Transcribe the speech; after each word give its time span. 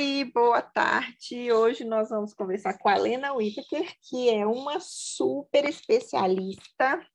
Oi, 0.00 0.24
boa 0.32 0.62
tarde. 0.62 1.52
Hoje 1.52 1.84
nós 1.84 2.08
vamos 2.08 2.32
conversar 2.32 2.78
com 2.78 2.88
a 2.88 2.96
Lena 2.96 3.34
Whittaker, 3.34 3.86
que 4.00 4.30
é 4.30 4.46
uma 4.46 4.80
super 4.80 5.66
especialista 5.66 7.06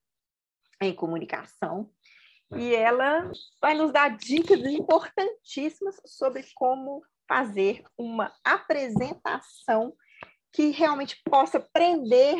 em 0.80 0.94
comunicação, 0.94 1.90
e 2.56 2.72
ela 2.76 3.28
vai 3.60 3.74
nos 3.74 3.92
dar 3.92 4.16
dicas 4.16 4.60
importantíssimas 4.60 6.00
sobre 6.06 6.46
como 6.54 7.02
fazer 7.26 7.82
uma 7.98 8.32
apresentação 8.44 9.92
que 10.52 10.70
realmente 10.70 11.20
possa 11.24 11.58
prender 11.58 12.38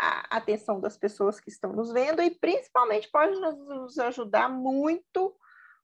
a 0.00 0.38
atenção 0.38 0.80
das 0.80 0.96
pessoas 0.96 1.38
que 1.38 1.50
estão 1.50 1.74
nos 1.74 1.92
vendo 1.92 2.22
e 2.22 2.30
principalmente 2.30 3.10
pode 3.10 3.38
nos 3.38 3.98
ajudar 3.98 4.48
muito 4.48 5.36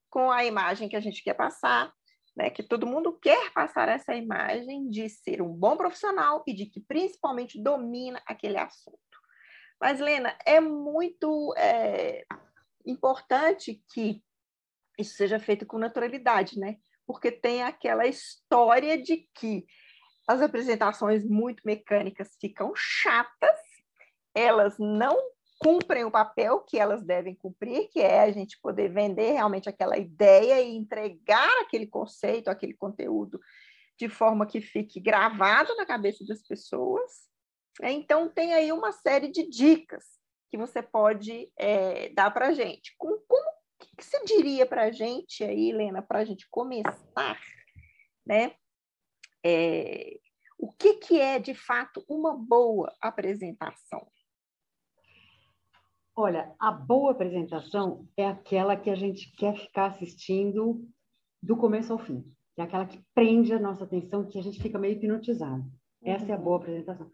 com 0.09 0.31
a 0.31 0.47
imagem 0.47 0.89
que 0.89 0.97
a 0.97 1.01
gente 1.01 1.23
quer 1.23 1.35
passar, 1.35 1.93
né? 2.37 2.51
Que 2.51 2.63
todo 2.63 2.87
mundo 2.87 3.13
quer 3.13 3.53
passar 3.53 3.89
essa 3.89 4.15
imagem 4.15 4.89
de 4.89 5.09
ser 5.09 5.43
um 5.43 5.53
bom 5.53 5.77
profissional 5.77 6.43
e 6.47 6.55
de 6.55 6.67
que 6.67 6.81
principalmente 6.81 7.63
domina 7.63 8.23
aquele 8.27 8.59
assunto. 8.59 8.99
Mas, 9.81 10.01
Lena, 10.01 10.37
é 10.47 10.61
muito 10.61 11.55
é, 11.57 12.25
importante 12.87 13.83
que 13.93 14.23
isso 14.99 15.17
seja 15.17 15.39
feito 15.39 15.67
com 15.67 15.79
naturalidade, 15.79 16.59
né? 16.59 16.77
Porque 17.07 17.33
tem 17.33 17.63
aquela 17.63 18.07
história 18.07 19.01
de 19.01 19.29
que 19.35 19.65
as 20.27 20.41
apresentações 20.41 21.25
muito 21.25 21.63
mecânicas 21.65 22.37
ficam 22.41 22.73
chatas, 22.77 23.59
elas 24.35 24.79
não 24.79 25.19
cumprem 25.63 26.05
o 26.05 26.11
papel 26.11 26.61
que 26.61 26.79
elas 26.79 27.03
devem 27.03 27.35
cumprir, 27.35 27.89
que 27.89 28.01
é 28.01 28.21
a 28.21 28.33
gente 28.33 28.59
poder 28.61 28.89
vender 28.93 29.33
realmente 29.33 29.69
aquela 29.69 29.97
ideia 29.97 30.61
e 30.61 30.75
entregar 30.75 31.49
aquele 31.61 31.87
conceito, 31.87 32.49
aquele 32.49 32.75
conteúdo 32.75 33.41
de 33.99 34.09
forma 34.09 34.47
que 34.47 34.61
fique 34.61 34.99
gravado 34.99 35.75
na 35.77 35.87
cabeça 35.87 36.25
das 36.27 36.43
pessoas. 36.43 37.11
Então, 37.83 38.29
tem 38.29 38.53
aí 38.53 38.73
uma 38.73 38.91
série 38.91 39.29
de 39.29 39.49
dicas 39.49 40.05
que 40.51 40.59
você 40.59 40.83
pode 40.83 41.51
é, 41.57 42.09
dar 42.11 42.31
para 42.31 42.49
a 42.49 42.53
gente. 42.53 42.95
Como, 42.99 43.19
como 43.29 43.51
que 43.97 44.05
você 44.05 44.25
diria 44.25 44.67
para 44.67 44.85
a 44.85 44.91
gente 44.91 45.45
aí, 45.45 45.71
Helena, 45.71 46.03
para 46.03 46.19
a 46.19 46.25
gente 46.25 46.49
começar, 46.51 47.41
né? 48.27 48.55
É, 49.45 50.19
o 50.59 50.73
que, 50.73 50.95
que 50.95 51.21
é, 51.21 51.39
de 51.39 51.55
fato, 51.55 52.05
uma 52.09 52.37
boa 52.37 52.95
apresentação? 53.01 54.07
Olha, 56.15 56.55
a 56.59 56.71
boa 56.71 57.13
apresentação 57.13 58.07
é 58.17 58.27
aquela 58.27 58.77
que 58.77 58.91
a 58.91 58.95
gente 58.95 59.33
quer 59.33 59.57
ficar 59.57 59.87
assistindo 59.87 60.87
do 61.43 61.57
começo 61.57 61.93
ao 61.93 61.99
fim. 61.99 62.23
É 62.57 62.63
aquela 62.63 62.85
que 62.85 63.03
prende 63.15 63.53
a 63.55 63.59
nossa 63.59 63.85
atenção, 63.85 64.27
que 64.27 64.39
a 64.39 64.43
gente 64.43 64.61
fica 64.61 64.79
meio 64.79 64.95
hipnotizado. 64.95 65.65
Essa 66.05 66.33
é 66.33 66.35
a 66.35 66.39
boa 66.39 66.59
apresentação. 66.59 67.11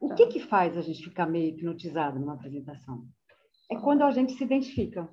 O 0.00 0.08
tá. 0.08 0.14
que, 0.16 0.26
que 0.26 0.40
faz 0.40 0.76
a 0.76 0.82
gente 0.82 1.04
ficar 1.04 1.26
meio 1.26 1.50
hipnotizado 1.50 2.18
numa 2.18 2.34
apresentação? 2.34 3.06
É 3.70 3.76
quando 3.76 4.02
a 4.02 4.10
gente 4.10 4.32
se 4.32 4.42
identifica. 4.42 5.08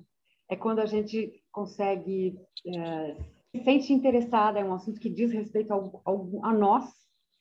É 0.50 0.56
quando 0.56 0.80
a 0.80 0.86
gente 0.86 1.40
consegue 1.52 2.36
é, 2.66 3.16
se 3.52 3.62
sente 3.62 3.92
interessada 3.92 4.58
em 4.58 4.64
um 4.64 4.74
assunto 4.74 4.98
que 4.98 5.10
diz 5.10 5.30
respeito 5.30 5.72
a 5.72 6.52
nós 6.52 6.90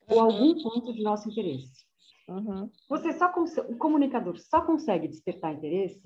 ou 0.10 0.20
algum 0.20 0.62
ponto 0.62 0.94
de 0.94 1.02
nosso 1.02 1.30
interesse. 1.30 1.87
Uhum. 2.28 2.70
Você 2.90 3.14
só 3.14 3.32
o 3.70 3.78
comunicador 3.78 4.38
só 4.38 4.62
consegue 4.62 5.08
despertar 5.08 5.54
interesse 5.54 6.02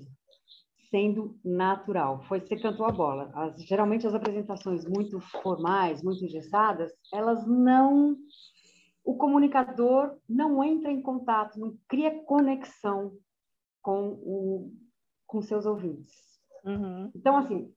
sendo 0.92 1.38
natural. 1.42 2.22
Foi 2.24 2.38
você 2.40 2.56
cantou 2.56 2.84
a 2.84 2.92
bola. 2.92 3.32
As, 3.34 3.64
geralmente 3.64 4.06
as 4.06 4.14
apresentações 4.14 4.84
muito 4.84 5.18
formais, 5.42 6.02
muito 6.02 6.24
engessadas, 6.24 6.92
elas 7.12 7.46
não 7.46 8.16
o 9.04 9.16
comunicador 9.16 10.16
não 10.28 10.62
entra 10.62 10.92
em 10.92 11.02
contato, 11.02 11.58
não 11.58 11.76
cria 11.88 12.22
conexão 12.24 13.12
com 13.80 14.10
o 14.22 14.72
com 15.26 15.40
seus 15.40 15.64
ouvintes. 15.64 16.12
Uhum. 16.64 17.10
Então 17.16 17.36
assim, 17.38 17.72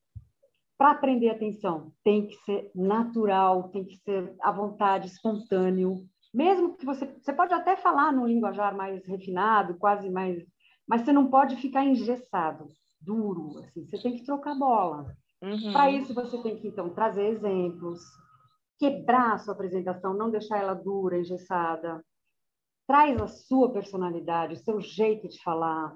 para 0.77 0.91
aprender 0.91 1.29
atenção 1.29 1.93
tem 2.03 2.27
que 2.27 2.35
ser 2.43 2.69
natural, 2.75 3.69
tem 3.69 3.85
que 3.85 3.95
ser 3.97 4.35
à 4.41 4.51
vontade, 4.51 5.07
espontâneo, 5.07 6.05
mesmo 6.35 6.75
que 6.75 6.85
você, 6.85 7.05
você 7.05 7.31
pode 7.31 7.53
até 7.53 7.77
falar 7.77 8.11
num 8.11 8.27
linguajar 8.27 8.75
mais 8.75 9.05
refinado, 9.07 9.77
quase 9.77 10.09
mais, 10.09 10.43
mas 10.85 11.01
você 11.01 11.13
não 11.13 11.29
pode 11.29 11.55
ficar 11.55 11.85
engessado, 11.85 12.67
duro, 12.99 13.59
assim, 13.59 13.85
você 13.85 13.97
tem 14.01 14.17
que 14.17 14.25
trocar 14.25 14.53
bola. 14.53 15.15
Uhum. 15.41 15.71
Para 15.71 15.89
isso 15.89 16.13
você 16.13 16.37
tem 16.41 16.59
que 16.59 16.67
então 16.67 16.89
trazer 16.89 17.27
exemplos, 17.27 18.01
quebrar 18.77 19.33
a 19.33 19.37
sua 19.37 19.53
apresentação, 19.53 20.13
não 20.13 20.29
deixar 20.29 20.57
ela 20.57 20.73
dura, 20.73 21.17
engessada. 21.17 22.03
Traz 22.85 23.19
a 23.21 23.27
sua 23.27 23.71
personalidade, 23.71 24.55
o 24.55 24.57
seu 24.57 24.81
jeito 24.81 25.29
de 25.29 25.41
falar. 25.41 25.95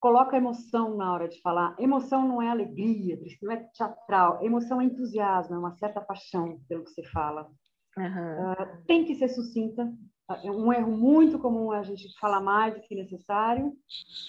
Coloca 0.00 0.36
emoção 0.36 0.96
na 0.96 1.12
hora 1.12 1.28
de 1.28 1.40
falar. 1.40 1.74
Emoção 1.78 2.26
não 2.26 2.40
é 2.40 2.48
alegria, 2.48 3.18
não 3.42 3.52
é 3.52 3.56
teatral. 3.74 4.42
Emoção 4.42 4.80
é 4.80 4.84
entusiasmo, 4.84 5.56
é 5.56 5.58
uma 5.58 5.76
certa 5.76 6.00
paixão 6.00 6.58
pelo 6.68 6.84
que 6.84 6.90
você 6.90 7.02
fala. 7.04 7.50
Uhum. 7.96 8.52
Uh, 8.52 8.84
tem 8.86 9.04
que 9.04 9.14
ser 9.14 9.28
sucinta. 9.28 9.92
É 10.42 10.50
um 10.50 10.72
erro 10.72 10.96
muito 10.96 11.38
comum 11.38 11.72
a 11.72 11.82
gente 11.82 12.08
falar 12.18 12.40
mais 12.40 12.74
do 12.74 12.80
que 12.80 12.94
necessário. 12.94 13.72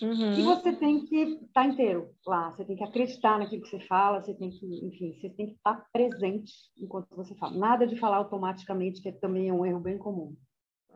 Uhum. 0.01 0.34
E 0.34 0.41
você 0.41 0.74
tem 0.74 1.06
que 1.06 1.16
estar 1.16 1.62
tá 1.62 1.66
inteiro 1.66 2.09
lá. 2.25 2.51
Você 2.51 2.66
tem 2.66 2.75
que 2.75 2.84
acreditar 2.84 3.40
naquilo 3.40 3.62
que 3.62 3.69
você 3.69 3.79
fala. 3.81 4.22
Você 4.22 4.34
tem 4.34 4.50
que, 4.50 4.66
enfim, 4.85 5.13
você 5.13 5.29
tem 5.29 5.47
que 5.47 5.53
estar 5.53 5.75
tá 5.75 5.85
presente 5.94 6.51
enquanto 6.78 7.16
você 7.16 7.34
fala. 7.35 7.57
Nada 7.57 7.88
de 7.88 7.96
falar 7.97 8.18
automaticamente, 8.18 9.01
que 9.01 9.12
também 9.13 9.47
é 9.47 9.53
um 9.53 9.66
erro 9.66 9.80
bem 9.80 9.97
comum. 9.97 10.35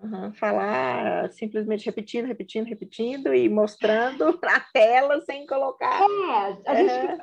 Uhum. 0.04 0.34
Falar 0.34 1.30
simplesmente 1.32 1.86
repetindo, 1.86 2.26
repetindo, 2.26 2.68
repetindo 2.68 3.34
e 3.34 3.50
mostrando 3.50 4.38
na 4.44 4.60
tela 4.74 5.22
sem 5.22 5.46
colocar. 5.48 6.02
É, 6.02 6.70
a 6.70 6.76
gente, 6.76 7.22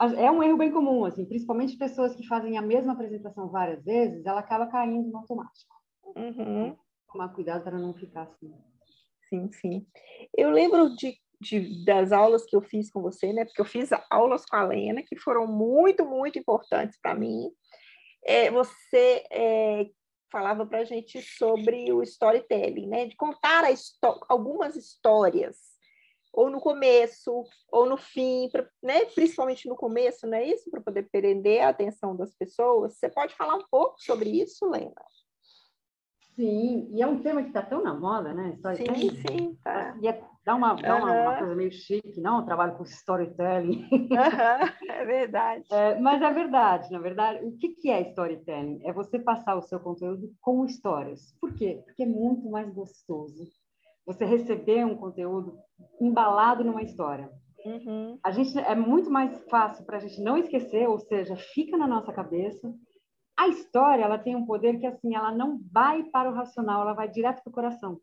é 0.00 0.30
um 0.30 0.42
erro 0.42 0.56
bem 0.56 0.72
comum, 0.72 1.04
assim, 1.04 1.24
principalmente 1.24 1.76
pessoas 1.76 2.14
que 2.14 2.26
fazem 2.26 2.56
a 2.56 2.62
mesma 2.62 2.92
apresentação 2.92 3.48
várias 3.50 3.84
vezes, 3.84 4.24
ela 4.24 4.40
acaba 4.40 4.66
caindo 4.66 5.10
no 5.10 5.18
automático. 5.18 5.74
Uhum. 6.16 6.76
Tomar 7.12 7.28
cuidado 7.30 7.62
para 7.62 7.78
não 7.78 7.92
ficar 7.94 8.22
assim. 8.22 8.52
Sim, 9.28 9.50
sim. 9.52 9.86
Eu 10.36 10.50
lembro 10.50 10.94
de, 10.96 11.16
de, 11.40 11.84
das 11.84 12.12
aulas 12.12 12.44
que 12.44 12.56
eu 12.56 12.62
fiz 12.62 12.90
com 12.90 13.00
você, 13.02 13.32
né? 13.32 13.44
Porque 13.44 13.60
eu 13.60 13.64
fiz 13.64 13.90
aulas 14.10 14.44
com 14.46 14.56
a 14.56 14.64
Lena 14.64 15.02
que 15.02 15.16
foram 15.16 15.46
muito, 15.46 16.04
muito 16.04 16.38
importantes 16.38 16.98
para 17.00 17.14
mim. 17.14 17.50
É, 18.24 18.50
você 18.50 19.24
é, 19.30 19.86
falava 20.32 20.66
para 20.66 20.80
a 20.80 20.84
gente 20.84 21.20
sobre 21.22 21.92
o 21.92 22.02
storytelling, 22.02 22.88
né? 22.88 23.06
De 23.06 23.16
contar 23.16 23.64
algumas 24.28 24.76
histórias 24.76 25.69
ou 26.32 26.50
no 26.50 26.60
começo, 26.60 27.44
ou 27.70 27.86
no 27.86 27.96
fim, 27.96 28.48
pra, 28.50 28.66
né? 28.82 29.04
principalmente 29.06 29.68
no 29.68 29.76
começo, 29.76 30.26
não 30.26 30.38
é 30.38 30.46
isso? 30.46 30.70
Para 30.70 30.80
poder 30.80 31.08
prender 31.10 31.62
a 31.62 31.68
atenção 31.68 32.16
das 32.16 32.34
pessoas. 32.34 32.94
Você 32.94 33.08
pode 33.08 33.34
falar 33.34 33.56
um 33.56 33.64
pouco 33.70 34.00
sobre 34.00 34.30
isso, 34.30 34.68
Lena? 34.68 35.02
Sim, 36.36 36.88
e 36.92 37.02
é 37.02 37.06
um 37.06 37.20
tema 37.20 37.42
que 37.42 37.48
está 37.48 37.60
tão 37.60 37.82
na 37.82 37.92
moda, 37.92 38.32
né? 38.32 38.52
Storytelling. 38.54 39.10
Sim, 39.10 39.22
sim, 39.28 39.58
tá. 39.62 39.94
E 40.00 40.08
é, 40.08 40.24
dá, 40.42 40.54
uma, 40.54 40.74
dá 40.74 40.96
uhum. 40.96 41.02
uma, 41.02 41.22
uma, 41.22 41.38
coisa 41.38 41.54
meio 41.54 41.70
chique, 41.70 42.18
não? 42.18 42.38
Eu 42.38 42.46
trabalho 42.46 42.76
com 42.76 42.84
storytelling. 42.84 43.86
Uhum, 43.92 44.08
é 44.90 45.04
verdade. 45.04 45.64
É, 45.70 46.00
mas 46.00 46.22
é 46.22 46.32
verdade, 46.32 46.90
na 46.90 46.98
verdade. 46.98 47.44
O 47.44 47.58
que, 47.58 47.68
que 47.70 47.90
é 47.90 48.08
storytelling? 48.08 48.80
É 48.84 48.92
você 48.92 49.18
passar 49.18 49.54
o 49.56 49.62
seu 49.62 49.78
conteúdo 49.80 50.32
com 50.40 50.64
histórias. 50.64 51.36
Por 51.38 51.52
quê? 51.52 51.82
Porque 51.84 52.04
é 52.04 52.06
muito 52.06 52.48
mais 52.48 52.72
gostoso 52.72 53.46
você 54.12 54.24
receber 54.24 54.84
um 54.84 54.96
conteúdo 54.96 55.56
embalado 56.00 56.64
numa 56.64 56.82
história. 56.82 57.30
Uhum. 57.64 58.18
A 58.24 58.30
gente 58.32 58.58
é 58.58 58.74
muito 58.74 59.10
mais 59.10 59.44
fácil 59.48 59.84
para 59.84 59.98
a 59.98 60.00
gente 60.00 60.20
não 60.20 60.36
esquecer, 60.36 60.88
ou 60.88 60.98
seja, 60.98 61.36
fica 61.36 61.76
na 61.76 61.86
nossa 61.86 62.12
cabeça. 62.12 62.74
A 63.38 63.48
história 63.48 64.02
ela 64.02 64.18
tem 64.18 64.34
um 64.34 64.44
poder 64.44 64.78
que 64.78 64.86
assim 64.86 65.14
ela 65.14 65.32
não 65.32 65.60
vai 65.72 66.02
para 66.04 66.30
o 66.30 66.34
racional, 66.34 66.82
ela 66.82 66.92
vai 66.92 67.08
direto 67.08 67.42
para 67.42 67.50
o 67.50 67.54
coração. 67.54 68.00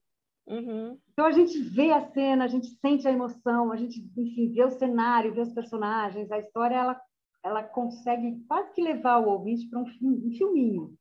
Uhum. 0.47 0.97
Então 1.11 1.25
a 1.25 1.31
gente 1.31 1.59
vê 1.61 1.91
a 1.91 2.09
cena, 2.11 2.45
a 2.45 2.47
gente 2.47 2.67
sente 2.79 3.05
a 3.05 3.11
emoção, 3.11 3.71
a 3.71 3.75
gente 3.75 3.99
enfim 4.17 4.53
vê 4.53 4.63
o 4.63 4.71
cenário, 4.71 5.33
vê 5.33 5.41
os 5.41 5.53
personagens, 5.53 6.31
a 6.31 6.39
história 6.39 6.75
ela 6.75 7.01
ela 7.43 7.63
consegue 7.63 8.43
quase 8.47 8.73
que 8.73 8.81
levar 8.81 9.19
o 9.19 9.29
ouvinte 9.29 9.69
para 9.69 9.79
um, 9.79 9.85
um 10.01 10.31
filminho. 10.31 10.93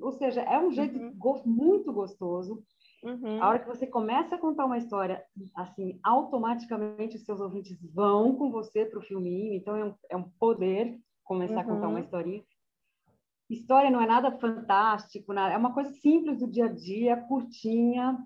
Ou 0.00 0.12
seja, 0.12 0.40
é 0.40 0.58
um 0.58 0.72
jeito 0.72 0.98
uhum. 0.98 1.42
muito 1.44 1.92
gostoso 1.92 2.64
Uhum. 3.04 3.42
A 3.42 3.48
hora 3.50 3.58
que 3.58 3.68
você 3.68 3.86
começa 3.86 4.34
a 4.34 4.38
contar 4.38 4.64
uma 4.64 4.78
história, 4.78 5.22
assim, 5.54 6.00
automaticamente 6.02 7.16
os 7.16 7.24
seus 7.24 7.38
ouvintes 7.38 7.78
vão 7.92 8.34
com 8.34 8.50
você 8.50 8.86
para 8.86 8.98
o 8.98 9.02
filminho. 9.02 9.52
Então, 9.52 9.76
é 9.76 9.84
um, 9.84 9.94
é 10.12 10.16
um 10.16 10.30
poder 10.40 10.98
começar 11.22 11.56
uhum. 11.56 11.60
a 11.60 11.64
contar 11.64 11.88
uma 11.88 11.98
uhum. 11.98 12.04
historinha. 12.04 12.42
História 13.50 13.90
não 13.90 14.00
é 14.00 14.06
nada 14.06 14.32
fantástico, 14.38 15.34
nada, 15.34 15.52
é 15.52 15.58
uma 15.58 15.74
coisa 15.74 15.90
simples 15.90 16.38
do 16.38 16.50
dia 16.50 16.64
a 16.64 16.72
dia, 16.72 17.20
curtinha. 17.28 18.18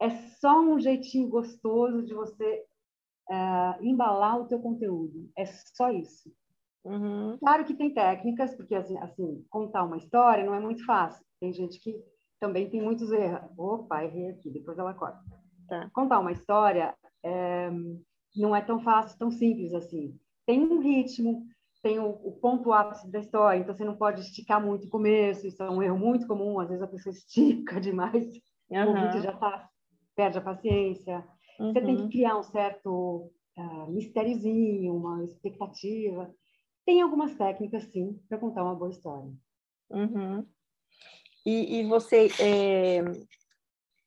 É 0.00 0.08
só 0.38 0.60
um 0.60 0.78
jeitinho 0.78 1.28
gostoso 1.28 2.04
de 2.04 2.14
você 2.14 2.64
uh, 3.28 3.82
embalar 3.84 4.40
o 4.40 4.46
teu 4.46 4.60
conteúdo. 4.60 5.28
É 5.36 5.44
só 5.46 5.90
isso. 5.90 6.32
Uhum. 6.84 7.36
Claro 7.38 7.64
que 7.64 7.74
tem 7.74 7.92
técnicas, 7.92 8.54
porque 8.54 8.76
assim, 8.76 8.96
assim, 8.98 9.44
contar 9.50 9.82
uma 9.82 9.96
história 9.96 10.44
não 10.44 10.54
é 10.54 10.60
muito 10.60 10.84
fácil. 10.84 11.24
Tem 11.40 11.52
gente 11.52 11.80
que 11.80 12.00
também 12.40 12.68
tem 12.68 12.82
muitos 12.82 13.10
erros. 13.10 13.50
Opa, 13.56 14.04
errei 14.04 14.30
aqui, 14.30 14.50
depois 14.50 14.78
ela 14.78 14.94
corta. 14.94 15.20
Tá. 15.68 15.90
Contar 15.92 16.20
uma 16.20 16.32
história 16.32 16.94
é, 17.24 17.70
não 18.36 18.54
é 18.54 18.60
tão 18.60 18.80
fácil, 18.80 19.18
tão 19.18 19.30
simples 19.30 19.74
assim. 19.74 20.18
Tem 20.46 20.60
um 20.60 20.80
ritmo, 20.80 21.44
tem 21.82 21.98
o, 21.98 22.10
o, 22.10 22.32
ponto 22.40 22.72
ápice 22.72 23.10
da 23.10 23.18
história, 23.18 23.58
então 23.58 23.74
você 23.74 23.84
não 23.84 23.96
pode 23.96 24.20
esticar 24.20 24.64
muito 24.64 24.86
o 24.86 24.90
começo, 24.90 25.46
isso 25.46 25.62
é 25.62 25.70
um 25.70 25.82
erro 25.82 25.98
muito 25.98 26.26
comum, 26.26 26.60
às 26.60 26.68
vezes 26.68 26.82
a 26.82 26.88
pessoa 26.88 27.12
estica 27.14 27.80
demais, 27.80 28.26
uhum. 28.70 28.84
o 28.84 28.88
ouvinte 28.88 29.22
já 29.22 29.32
tá, 29.32 29.68
perde 30.14 30.38
a 30.38 30.42
paciência. 30.42 31.24
Uhum. 31.58 31.72
Você 31.72 31.80
tem 31.80 31.96
que 31.96 32.02
uhum. 32.02 32.10
criar 32.10 32.38
um 32.38 32.42
certo 32.42 33.32
uh, 33.56 33.90
mistériozinho, 33.90 34.94
uma 34.94 35.24
expectativa. 35.24 36.30
Tem 36.84 37.00
algumas 37.02 37.34
técnicas, 37.34 37.84
sim, 37.84 38.20
para 38.28 38.38
contar 38.38 38.62
uma 38.62 38.74
boa 38.74 38.90
história. 38.90 39.32
Uhum. 39.90 40.46
E, 41.46 41.78
e, 41.78 41.84
você 41.86 42.28
é, 42.40 43.04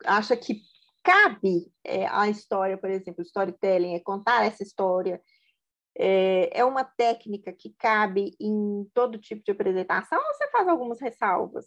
acha 0.04 0.36
que 0.36 0.62
cabe 1.02 1.72
é, 1.86 2.06
a 2.08 2.28
história, 2.28 2.78
por 2.78 2.90
exemplo, 2.90 3.22
storytelling, 3.22 3.96
é 3.96 4.00
contar 4.02 4.46
essa 4.46 4.62
história, 4.62 5.22
é, 5.98 6.60
é 6.60 6.66
uma 6.66 6.84
técnica 6.84 7.54
que 7.54 7.74
cabe 7.80 8.36
em 8.40 8.86
todo 8.94 9.18
tipo 9.18 9.42
de 9.44 9.52
apresentação 9.52 10.20
ou 10.20 10.34
você 10.34 10.52
faz 10.52 10.68
algumas 10.68 11.00
ressalvas? 11.00 11.66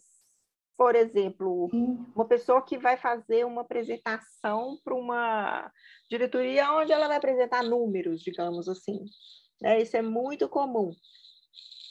Por 0.77 0.95
exemplo, 0.95 1.69
uma 2.15 2.25
pessoa 2.25 2.61
que 2.61 2.77
vai 2.77 2.97
fazer 2.97 3.45
uma 3.45 3.61
apresentação 3.61 4.77
para 4.83 4.95
uma 4.95 5.71
diretoria 6.09 6.71
onde 6.71 6.91
ela 6.91 7.07
vai 7.07 7.17
apresentar 7.17 7.63
números, 7.63 8.21
digamos 8.21 8.67
assim. 8.67 9.05
Né? 9.61 9.81
Isso 9.81 9.97
é 9.97 10.01
muito 10.01 10.49
comum. 10.49 10.91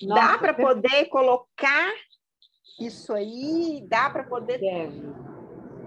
Nossa, 0.03 0.21
dá 0.21 0.39
para 0.39 0.55
poder 0.55 1.07
colocar 1.07 1.93
isso 2.81 3.13
aí? 3.13 3.87
Dá 3.89 4.11
para 4.11 4.25
poder. 4.25 4.59
Deve. 4.59 5.03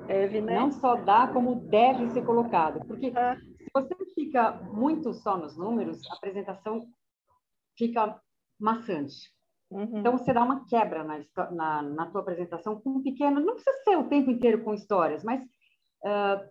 Deve, 0.07 0.41
né? 0.41 0.59
Não 0.59 0.71
só 0.71 0.95
dá, 0.95 1.27
como 1.27 1.55
deve 1.55 2.09
ser 2.09 2.23
colocado. 2.25 2.85
Porque 2.85 3.11
ah. 3.15 3.37
se 3.37 3.69
você 3.73 3.95
fica 4.13 4.51
muito 4.51 5.13
só 5.13 5.37
nos 5.37 5.57
números, 5.57 5.99
a 6.09 6.15
apresentação 6.15 6.87
fica 7.77 8.19
maçante. 8.59 9.33
Uhum. 9.71 9.99
Então, 9.99 10.17
você 10.17 10.31
dá 10.31 10.43
uma 10.43 10.65
quebra 10.65 11.03
na, 11.03 11.51
na, 11.51 11.81
na 11.81 12.05
tua 12.05 12.21
apresentação 12.21 12.79
com 12.79 12.91
um 12.91 13.03
pequeno... 13.03 13.41
Não 13.41 13.55
precisa 13.55 13.75
ser 13.83 13.97
o 13.97 14.07
tempo 14.07 14.29
inteiro 14.29 14.63
com 14.63 14.73
histórias, 14.73 15.23
mas 15.23 15.41
uh, 15.41 16.49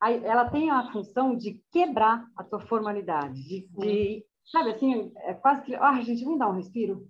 ela 0.00 0.48
tem 0.48 0.70
a 0.70 0.90
função 0.92 1.36
de 1.36 1.60
quebrar 1.72 2.24
a 2.36 2.44
tua 2.44 2.60
formalidade, 2.60 3.34
de, 3.42 3.68
de 3.76 4.24
sabe 4.50 4.70
assim, 4.70 5.12
é 5.16 5.34
quase 5.34 5.62
que, 5.62 5.74
ah, 5.74 6.00
gente, 6.00 6.24
vamos 6.24 6.38
dar 6.38 6.48
um 6.48 6.56
respiro. 6.56 7.06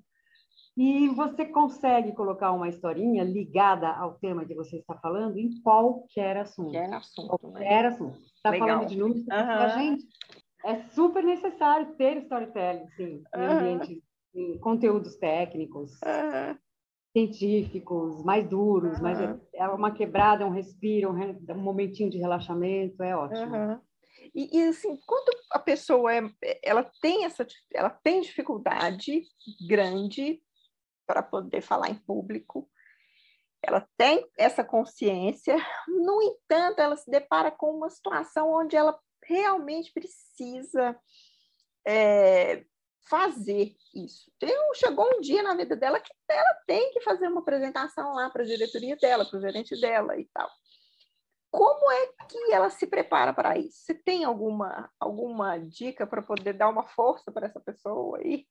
E 0.80 1.08
você 1.08 1.44
consegue 1.44 2.12
colocar 2.12 2.52
uma 2.52 2.68
historinha 2.68 3.24
ligada 3.24 3.88
ao 3.88 4.14
tema 4.14 4.44
que 4.44 4.54
você 4.54 4.76
está 4.76 4.94
falando 4.94 5.36
em 5.36 5.60
qualquer 5.60 6.36
assunto. 6.36 6.70
Qualquer 6.70 6.94
assunto. 6.94 7.32
Né? 7.32 7.38
Qualquer 7.40 7.82
né? 7.82 7.88
assunto. 7.88 8.18
Está 8.36 8.52
falando 8.56 8.86
de 8.86 8.96
números, 8.96 9.22
uhum. 9.22 9.80
gente, 9.80 10.06
é 10.64 10.76
super 10.90 11.24
necessário 11.24 11.96
ter 11.96 12.18
storytelling, 12.18 12.88
sim, 12.90 13.24
em 13.34 13.40
uhum. 13.40 13.50
ambientes, 13.50 14.02
em 14.32 14.58
conteúdos 14.60 15.16
técnicos, 15.16 15.94
uhum. 15.94 16.56
científicos, 17.12 18.22
mais 18.22 18.48
duros, 18.48 19.00
mas 19.00 19.20
é, 19.20 19.36
é 19.54 19.68
uma 19.70 19.90
quebrada, 19.90 20.46
um 20.46 20.50
respiro, 20.50 21.10
um, 21.10 21.54
um 21.56 21.60
momentinho 21.60 22.08
de 22.08 22.18
relaxamento, 22.18 23.02
é 23.02 23.16
ótimo. 23.16 23.80
E, 24.32 24.56
e, 24.56 24.68
assim, 24.68 24.96
quando 25.04 25.36
a 25.50 25.58
pessoa 25.58 26.14
é, 26.14 26.22
ela 26.62 26.88
tem 27.02 27.24
essa, 27.24 27.44
ela 27.74 27.90
tem 27.90 28.20
dificuldade 28.20 29.22
grande 29.66 30.40
para 31.08 31.22
poder 31.22 31.62
falar 31.62 31.88
em 31.88 31.94
público, 31.94 32.70
ela 33.62 33.88
tem 33.96 34.28
essa 34.36 34.62
consciência, 34.62 35.56
no 35.88 36.22
entanto, 36.22 36.80
ela 36.80 36.96
se 36.96 37.10
depara 37.10 37.50
com 37.50 37.74
uma 37.74 37.88
situação 37.88 38.52
onde 38.52 38.76
ela 38.76 38.96
realmente 39.24 39.90
precisa 39.92 40.96
é, 41.86 42.64
fazer 43.08 43.74
isso. 43.94 44.30
Então, 44.36 44.74
chegou 44.74 45.16
um 45.16 45.20
dia 45.20 45.42
na 45.42 45.56
vida 45.56 45.74
dela 45.74 45.98
que 45.98 46.12
ela 46.28 46.54
tem 46.66 46.92
que 46.92 47.00
fazer 47.00 47.26
uma 47.26 47.40
apresentação 47.40 48.12
lá 48.14 48.28
para 48.30 48.42
a 48.42 48.46
diretoria 48.46 48.96
dela, 48.96 49.24
para 49.24 49.38
o 49.38 49.40
gerente 49.40 49.80
dela 49.80 50.16
e 50.20 50.26
tal. 50.26 50.48
Como 51.50 51.90
é 51.90 52.06
que 52.28 52.52
ela 52.52 52.68
se 52.68 52.86
prepara 52.86 53.32
para 53.32 53.56
isso? 53.56 53.78
Você 53.78 53.94
tem 53.94 54.22
alguma, 54.24 54.90
alguma 55.00 55.56
dica 55.58 56.06
para 56.06 56.20
poder 56.20 56.52
dar 56.52 56.68
uma 56.68 56.86
força 56.86 57.32
para 57.32 57.46
essa 57.46 57.58
pessoa 57.58 58.18
aí? 58.18 58.46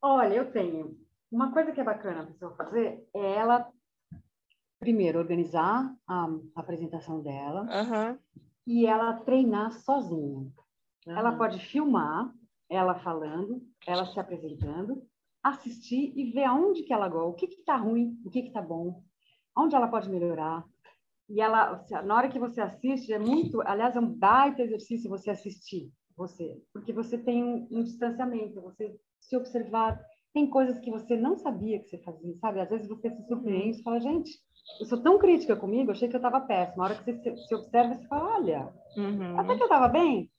Olha, 0.00 0.34
eu 0.34 0.52
tenho. 0.52 0.96
Uma 1.30 1.52
coisa 1.52 1.72
que 1.72 1.80
é 1.80 1.84
bacana 1.84 2.22
a 2.22 2.26
pessoa 2.26 2.54
fazer 2.56 3.06
é 3.14 3.34
ela, 3.34 3.70
primeiro, 4.78 5.18
organizar 5.18 5.94
a, 6.06 6.28
apresentação 6.54 7.22
dela 7.22 7.62
uhum. 7.62 8.18
e 8.66 8.86
ela 8.86 9.14
treinar 9.20 9.72
sozinha. 9.72 10.50
Uhum. 11.06 11.16
Ela 11.16 11.36
pode 11.36 11.58
filmar 11.58 12.32
ela 12.68 12.96
falando, 12.96 13.62
ela 13.86 14.04
se 14.06 14.18
apresentando, 14.18 15.02
assistir 15.42 16.12
e 16.16 16.32
ver 16.32 16.44
aonde 16.44 16.82
que 16.82 16.92
ela 16.92 17.08
gosta, 17.08 17.30
o 17.30 17.34
que 17.34 17.46
está 17.46 17.76
ruim, 17.76 18.20
o 18.24 18.30
que 18.30 18.40
está 18.40 18.60
bom, 18.60 19.02
onde 19.56 19.76
ela 19.76 19.86
pode 19.86 20.10
melhorar, 20.10 20.64
e 21.28 21.40
ela, 21.40 21.84
na 22.04 22.14
hora 22.14 22.28
que 22.28 22.38
você 22.38 22.60
assiste, 22.60 23.12
é 23.12 23.18
muito, 23.18 23.60
aliás, 23.62 23.96
é 23.96 24.00
um 24.00 24.06
baita 24.06 24.62
exercício 24.62 25.10
você 25.10 25.30
assistir 25.30 25.92
você, 26.16 26.62
porque 26.72 26.92
você 26.92 27.18
tem 27.18 27.42
um, 27.42 27.66
um 27.70 27.82
distanciamento, 27.82 28.60
você 28.60 28.96
se 29.20 29.36
observar, 29.36 30.00
tem 30.36 30.46
coisas 30.46 30.78
que 30.78 30.90
você 30.90 31.16
não 31.16 31.38
sabia 31.38 31.78
que 31.78 31.88
você 31.88 31.96
fazia, 31.96 32.36
sabe? 32.36 32.60
Às 32.60 32.68
vezes 32.68 32.86
você 32.86 33.08
se 33.08 33.26
surpreende 33.26 33.80
e 33.80 33.82
fala, 33.82 33.98
gente, 33.98 34.30
eu 34.78 34.84
sou 34.84 35.02
tão 35.02 35.18
crítica 35.18 35.56
comigo, 35.56 35.90
achei 35.90 36.08
que 36.10 36.14
eu 36.14 36.18
estava 36.18 36.42
péssima. 36.42 36.84
A 36.84 36.88
hora 36.88 36.94
que 36.94 37.04
você 37.04 37.14
se, 37.14 37.48
se 37.48 37.54
observa, 37.54 37.94
você 37.94 38.06
fala, 38.06 38.34
olha, 38.34 38.68
uhum. 38.98 39.40
até 39.40 39.56
que 39.56 39.62
eu 39.62 39.66
estava 39.66 39.88
bem. 39.88 40.30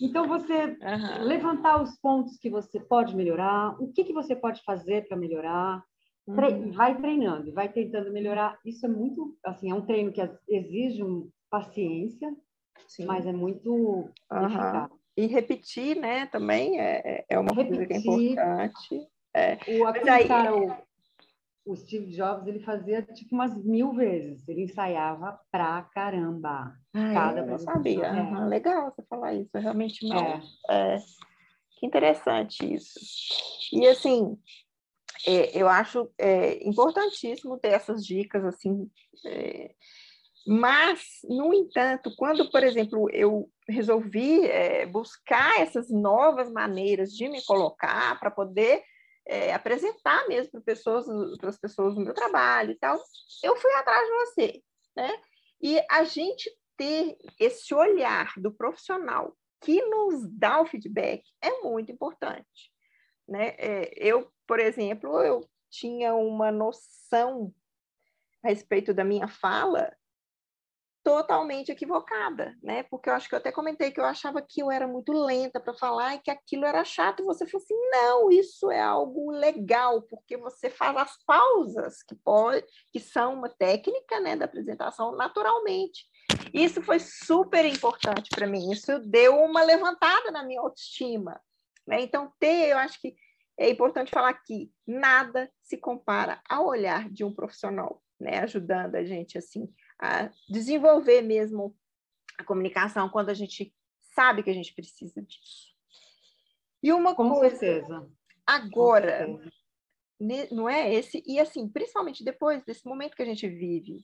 Então, 0.00 0.28
você 0.28 0.78
uhum. 0.80 1.24
levantar 1.24 1.82
os 1.82 1.98
pontos 1.98 2.38
que 2.38 2.48
você 2.48 2.78
pode 2.78 3.16
melhorar, 3.16 3.74
o 3.82 3.92
que, 3.92 4.04
que 4.04 4.12
você 4.12 4.36
pode 4.36 4.62
fazer 4.62 5.08
para 5.08 5.16
melhorar, 5.16 5.82
Uhum. 6.28 6.72
Vai 6.72 7.00
treinando, 7.00 7.52
vai 7.52 7.68
tentando 7.68 8.12
melhorar. 8.12 8.58
Isso 8.64 8.84
é 8.84 8.88
muito, 8.88 9.36
assim, 9.44 9.70
é 9.70 9.74
um 9.74 9.86
treino 9.86 10.10
que 10.10 10.20
exige 10.48 11.00
um, 11.00 11.30
paciência, 11.48 12.34
Sim. 12.88 13.04
mas 13.04 13.24
é 13.24 13.32
muito 13.32 14.10
eficaz. 14.32 14.90
E 15.16 15.26
repetir, 15.26 15.96
né, 15.96 16.26
também 16.26 16.80
é, 16.80 17.24
é 17.28 17.38
uma 17.38 17.52
repetir. 17.52 17.76
coisa 17.76 17.86
que 17.86 17.94
é 17.94 17.98
importante. 17.98 19.08
É. 19.36 19.58
O, 19.68 19.86
aquele 19.86 20.08
aí, 20.08 20.26
cara, 20.26 20.56
o, 20.56 20.74
o 21.66 21.76
Steve 21.76 22.06
Jobs, 22.06 22.46
ele 22.46 22.60
fazia 22.60 23.02
tipo 23.02 23.34
umas 23.34 23.54
mil 23.62 23.92
vezes. 23.92 24.48
Ele 24.48 24.62
ensaiava 24.62 25.38
pra 25.50 25.82
caramba. 25.92 26.72
Ah, 26.94 27.12
cada 27.12 27.40
eu 27.40 27.46
não 27.46 27.58
sabia. 27.58 28.06
É. 28.06 28.12
Uhum, 28.12 28.48
legal 28.48 28.90
você 28.90 29.02
falar 29.08 29.34
isso. 29.34 29.50
Eu 29.54 29.60
realmente 29.60 30.08
não. 30.08 30.24
É. 30.24 30.40
é. 30.70 30.98
Que 31.78 31.84
interessante 31.84 32.74
isso. 32.74 32.98
E 33.70 33.86
assim, 33.86 34.38
é, 35.26 35.60
eu 35.60 35.68
acho 35.68 36.10
é, 36.18 36.66
importantíssimo 36.66 37.58
ter 37.58 37.72
essas 37.72 38.06
dicas, 38.06 38.42
assim, 38.46 38.90
é, 39.26 39.74
mas, 40.46 41.18
no 41.28 41.52
entanto, 41.52 42.14
quando, 42.16 42.48
por 42.50 42.62
exemplo, 42.62 43.10
eu 43.10 43.50
resolvi 43.68 44.46
é, 44.46 44.86
buscar 44.86 45.60
essas 45.60 45.90
novas 45.90 46.50
maneiras 46.52 47.10
de 47.10 47.28
me 47.28 47.44
colocar 47.44 48.18
para 48.20 48.30
poder 48.30 48.84
é, 49.26 49.52
apresentar 49.52 50.26
mesmo 50.28 50.52
para 50.52 50.60
pessoas, 50.60 51.06
as 51.42 51.58
pessoas 51.58 51.94
no 51.94 52.02
meu 52.02 52.14
trabalho 52.14 52.72
e 52.72 52.78
tal, 52.78 52.98
eu 53.42 53.56
fui 53.56 53.72
atrás 53.74 54.06
de 54.06 54.14
você, 54.14 54.62
né? 54.96 55.20
E 55.60 55.80
a 55.90 56.04
gente 56.04 56.50
ter 56.76 57.16
esse 57.40 57.74
olhar 57.74 58.32
do 58.36 58.52
profissional 58.52 59.36
que 59.60 59.82
nos 59.86 60.28
dá 60.30 60.60
o 60.60 60.66
feedback 60.66 61.24
é 61.40 61.60
muito 61.62 61.90
importante. 61.90 62.70
Né? 63.26 63.54
É, 63.58 63.92
eu, 63.96 64.30
por 64.46 64.60
exemplo, 64.60 65.20
eu 65.22 65.48
tinha 65.70 66.14
uma 66.14 66.52
noção 66.52 67.52
a 68.44 68.48
respeito 68.48 68.94
da 68.94 69.02
minha 69.02 69.26
fala 69.26 69.92
totalmente 71.06 71.70
equivocada, 71.70 72.58
né? 72.60 72.82
Porque 72.82 73.08
eu 73.08 73.14
acho 73.14 73.28
que 73.28 73.36
eu 73.36 73.38
até 73.38 73.52
comentei 73.52 73.92
que 73.92 74.00
eu 74.00 74.04
achava 74.04 74.42
que 74.42 74.60
eu 74.60 74.72
era 74.72 74.88
muito 74.88 75.12
lenta 75.12 75.60
para 75.60 75.72
falar 75.72 76.16
e 76.16 76.18
que 76.18 76.32
aquilo 76.32 76.64
era 76.64 76.82
chato. 76.84 77.22
E 77.22 77.24
você 77.24 77.46
falou 77.46 77.62
assim: 77.62 77.90
não, 77.92 78.28
isso 78.28 78.72
é 78.72 78.80
algo 78.82 79.30
legal, 79.30 80.02
porque 80.02 80.36
você 80.36 80.68
faz 80.68 80.96
as 80.96 81.16
pausas 81.24 82.02
que 82.02 82.16
pode, 82.16 82.66
que 82.92 82.98
são 82.98 83.34
uma 83.34 83.48
técnica, 83.48 84.18
né, 84.18 84.34
da 84.34 84.46
apresentação 84.46 85.14
naturalmente. 85.14 86.04
Isso 86.52 86.82
foi 86.82 86.98
super 86.98 87.64
importante 87.64 88.28
para 88.34 88.48
mim. 88.48 88.72
Isso 88.72 88.98
deu 88.98 89.36
uma 89.36 89.62
levantada 89.62 90.32
na 90.32 90.42
minha 90.42 90.60
autoestima, 90.60 91.40
né? 91.86 92.00
Então, 92.00 92.32
ter, 92.40 92.70
eu 92.70 92.78
acho 92.78 93.00
que 93.00 93.14
é 93.56 93.70
importante 93.70 94.10
falar 94.10 94.34
que 94.34 94.72
nada 94.84 95.48
se 95.62 95.76
compara 95.76 96.42
ao 96.50 96.66
olhar 96.66 97.08
de 97.08 97.22
um 97.22 97.32
profissional, 97.32 98.02
né? 98.18 98.40
ajudando 98.40 98.96
a 98.96 99.04
gente 99.04 99.38
assim 99.38 99.72
a 100.00 100.30
desenvolver 100.48 101.22
mesmo 101.22 101.76
a 102.38 102.44
comunicação 102.44 103.08
quando 103.08 103.30
a 103.30 103.34
gente 103.34 103.74
sabe 104.14 104.42
que 104.42 104.50
a 104.50 104.54
gente 104.54 104.74
precisa 104.74 105.22
disso. 105.22 105.74
E 106.82 106.92
uma 106.92 107.14
Com 107.14 107.30
coisa, 107.30 107.56
certeza. 107.56 108.10
agora, 108.46 109.26
certeza. 109.26 110.48
não 110.52 110.68
é 110.68 110.92
esse 110.92 111.22
e 111.26 111.38
assim, 111.40 111.68
principalmente 111.68 112.24
depois 112.24 112.62
desse 112.64 112.86
momento 112.86 113.16
que 113.16 113.22
a 113.22 113.26
gente 113.26 113.48
vive, 113.48 114.00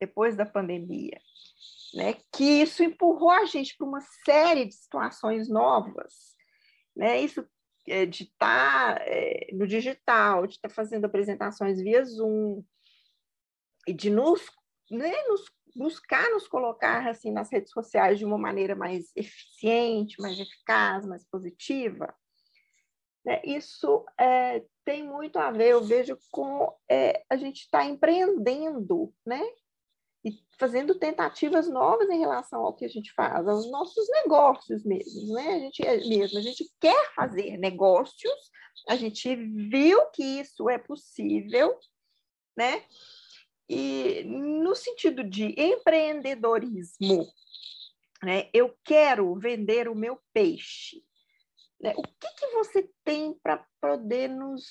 depois 0.00 0.36
da 0.36 0.46
pandemia, 0.46 1.20
né? 1.94 2.14
Que 2.32 2.62
isso 2.62 2.82
empurrou 2.82 3.30
a 3.30 3.44
gente 3.44 3.76
para 3.76 3.86
uma 3.86 4.00
série 4.24 4.64
de 4.64 4.74
situações 4.74 5.48
novas, 5.48 6.34
né? 6.96 7.20
Isso 7.20 7.46
é, 7.86 8.06
de 8.06 8.24
estar 8.24 8.96
tá, 8.96 9.04
é, 9.04 9.50
no 9.52 9.66
digital, 9.66 10.46
de 10.46 10.54
estar 10.54 10.68
tá 10.68 10.74
fazendo 10.74 11.04
apresentações 11.04 11.80
via 11.80 12.04
Zoom 12.04 12.64
e 13.86 13.92
de 13.92 14.10
nos, 14.10 14.42
né, 14.92 15.12
nos 15.28 15.44
buscar 15.74 16.30
nos 16.30 16.46
colocar 16.46 17.08
assim 17.08 17.32
nas 17.32 17.50
redes 17.50 17.72
sociais 17.72 18.18
de 18.18 18.24
uma 18.24 18.38
maneira 18.38 18.76
mais 18.76 19.10
eficiente, 19.16 20.20
mais 20.20 20.38
eficaz, 20.38 21.06
mais 21.06 21.24
positiva. 21.24 22.14
Né? 23.24 23.40
Isso 23.44 24.04
é, 24.18 24.62
tem 24.84 25.06
muito 25.06 25.38
a 25.38 25.50
ver, 25.50 25.70
eu 25.70 25.82
vejo, 25.82 26.18
com 26.30 26.72
é, 26.88 27.24
a 27.30 27.36
gente 27.36 27.62
estar 27.62 27.80
tá 27.80 27.84
empreendendo, 27.84 29.12
né? 29.24 29.40
E 30.24 30.32
fazendo 30.56 30.94
tentativas 30.94 31.68
novas 31.68 32.08
em 32.08 32.20
relação 32.20 32.64
ao 32.64 32.74
que 32.74 32.84
a 32.84 32.88
gente 32.88 33.12
faz, 33.12 33.46
aos 33.46 33.68
nossos 33.70 34.08
negócios 34.10 34.84
mesmo, 34.84 35.34
né? 35.34 35.54
A 35.54 35.58
gente 35.58 35.86
é 35.86 35.96
mesmo, 35.96 36.38
a 36.38 36.42
gente 36.42 36.64
quer 36.80 37.12
fazer 37.14 37.56
negócios, 37.58 38.32
a 38.88 38.96
gente 38.96 39.34
viu 39.34 40.04
que 40.10 40.22
isso 40.40 40.68
é 40.68 40.78
possível, 40.78 41.76
né? 42.56 42.84
E 43.74 44.24
no 44.24 44.74
sentido 44.74 45.24
de 45.24 45.54
empreendedorismo, 45.58 47.26
né? 48.22 48.48
Eu 48.52 48.76
quero 48.84 49.34
vender 49.34 49.88
o 49.88 49.94
meu 49.94 50.18
peixe. 50.32 51.02
Né? 51.80 51.92
O 51.96 52.02
que, 52.02 52.28
que 52.38 52.46
você 52.54 52.88
tem 53.02 53.34
para 53.42 53.66
poder 53.80 54.28
nos, 54.28 54.64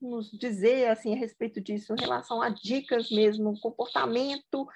nos 0.00 0.30
dizer 0.30 0.88
assim 0.88 1.12
a 1.12 1.18
respeito 1.18 1.60
disso, 1.60 1.92
em 1.92 2.00
relação 2.00 2.40
a 2.40 2.48
dicas 2.48 3.10
mesmo, 3.10 3.60
comportamento 3.60 4.66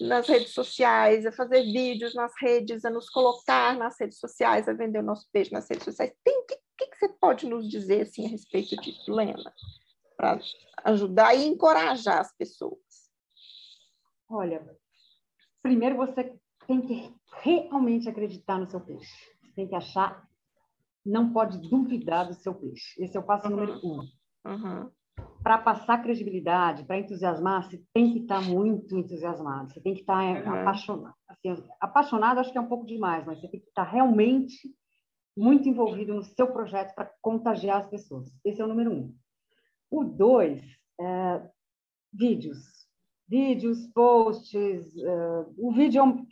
nas 0.00 0.28
redes 0.28 0.52
sociais, 0.52 1.24
a 1.24 1.32
fazer 1.32 1.62
vídeos 1.62 2.14
nas 2.14 2.32
redes, 2.38 2.84
a 2.84 2.90
nos 2.90 3.08
colocar 3.08 3.74
nas 3.78 3.98
redes 3.98 4.18
sociais, 4.18 4.68
a 4.68 4.74
vender 4.74 4.98
o 4.98 5.04
nosso 5.04 5.26
peixe 5.32 5.52
nas 5.52 5.68
redes 5.70 5.84
sociais? 5.84 6.12
Tem 6.22 6.44
que, 6.46 6.58
que, 6.76 6.86
que 6.88 6.96
você 6.98 7.08
pode 7.08 7.46
nos 7.46 7.66
dizer 7.70 8.02
assim 8.02 8.26
a 8.26 8.28
respeito 8.28 8.76
disso, 8.76 9.10
Lena, 9.10 9.54
para 10.16 10.38
ajudar 10.84 11.34
e 11.34 11.46
encorajar 11.46 12.18
as 12.18 12.36
pessoas? 12.36 12.89
Olha, 14.30 14.64
primeiro 15.62 15.96
você 15.96 16.38
tem 16.66 16.80
que 16.80 17.14
realmente 17.42 18.08
acreditar 18.08 18.58
no 18.58 18.66
seu 18.66 18.80
peixe. 18.80 19.12
Você 19.42 19.52
tem 19.54 19.68
que 19.68 19.74
achar 19.74 20.26
não 21.04 21.32
pode 21.32 21.58
duvidar 21.68 22.26
do 22.26 22.34
seu 22.34 22.54
peixe. 22.54 23.02
Esse 23.02 23.16
é 23.16 23.20
o 23.20 23.24
passo 23.24 23.46
uhum. 23.46 23.56
número 23.56 23.80
um. 23.84 24.00
Uhum. 24.46 24.90
Para 25.42 25.58
passar 25.58 26.02
credibilidade, 26.02 26.84
para 26.84 26.98
entusiasmar, 26.98 27.64
você 27.64 27.82
tem 27.92 28.12
que 28.12 28.18
estar 28.20 28.40
tá 28.40 28.46
muito 28.46 28.96
entusiasmado, 28.96 29.70
você 29.70 29.80
tem 29.80 29.94
que 29.94 30.00
estar 30.00 30.42
tá 30.42 30.50
uhum. 30.50 30.60
apaixonado. 30.60 31.14
Assim, 31.28 31.64
apaixonado 31.80 32.40
acho 32.40 32.52
que 32.52 32.58
é 32.58 32.60
um 32.60 32.68
pouco 32.68 32.86
demais, 32.86 33.24
mas 33.26 33.40
você 33.40 33.48
tem 33.48 33.60
que 33.60 33.68
estar 33.68 33.84
tá 33.84 33.90
realmente 33.90 34.56
muito 35.36 35.68
envolvido 35.68 36.14
no 36.14 36.22
seu 36.22 36.52
projeto 36.52 36.94
para 36.94 37.10
contagiar 37.22 37.78
as 37.78 37.88
pessoas. 37.88 38.28
Esse 38.44 38.60
é 38.60 38.64
o 38.64 38.68
número 38.68 38.92
um. 38.92 39.14
O 39.90 40.04
dois, 40.04 40.62
é, 41.00 41.50
vídeos. 42.12 42.58
Vídeos, 43.30 43.86
posts. 43.94 44.92
Uh, 44.96 45.54
o 45.56 45.70
vídeo 45.70 46.26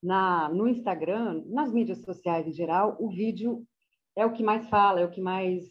na, 0.00 0.48
no 0.48 0.68
Instagram, 0.68 1.42
nas 1.46 1.72
mídias 1.72 1.98
sociais 2.02 2.46
em 2.46 2.52
geral, 2.52 2.96
o 3.00 3.10
vídeo 3.10 3.66
é 4.14 4.24
o 4.24 4.32
que 4.32 4.40
mais 4.40 4.68
fala, 4.68 5.00
é 5.00 5.04
o 5.04 5.10
que 5.10 5.20
mais 5.20 5.64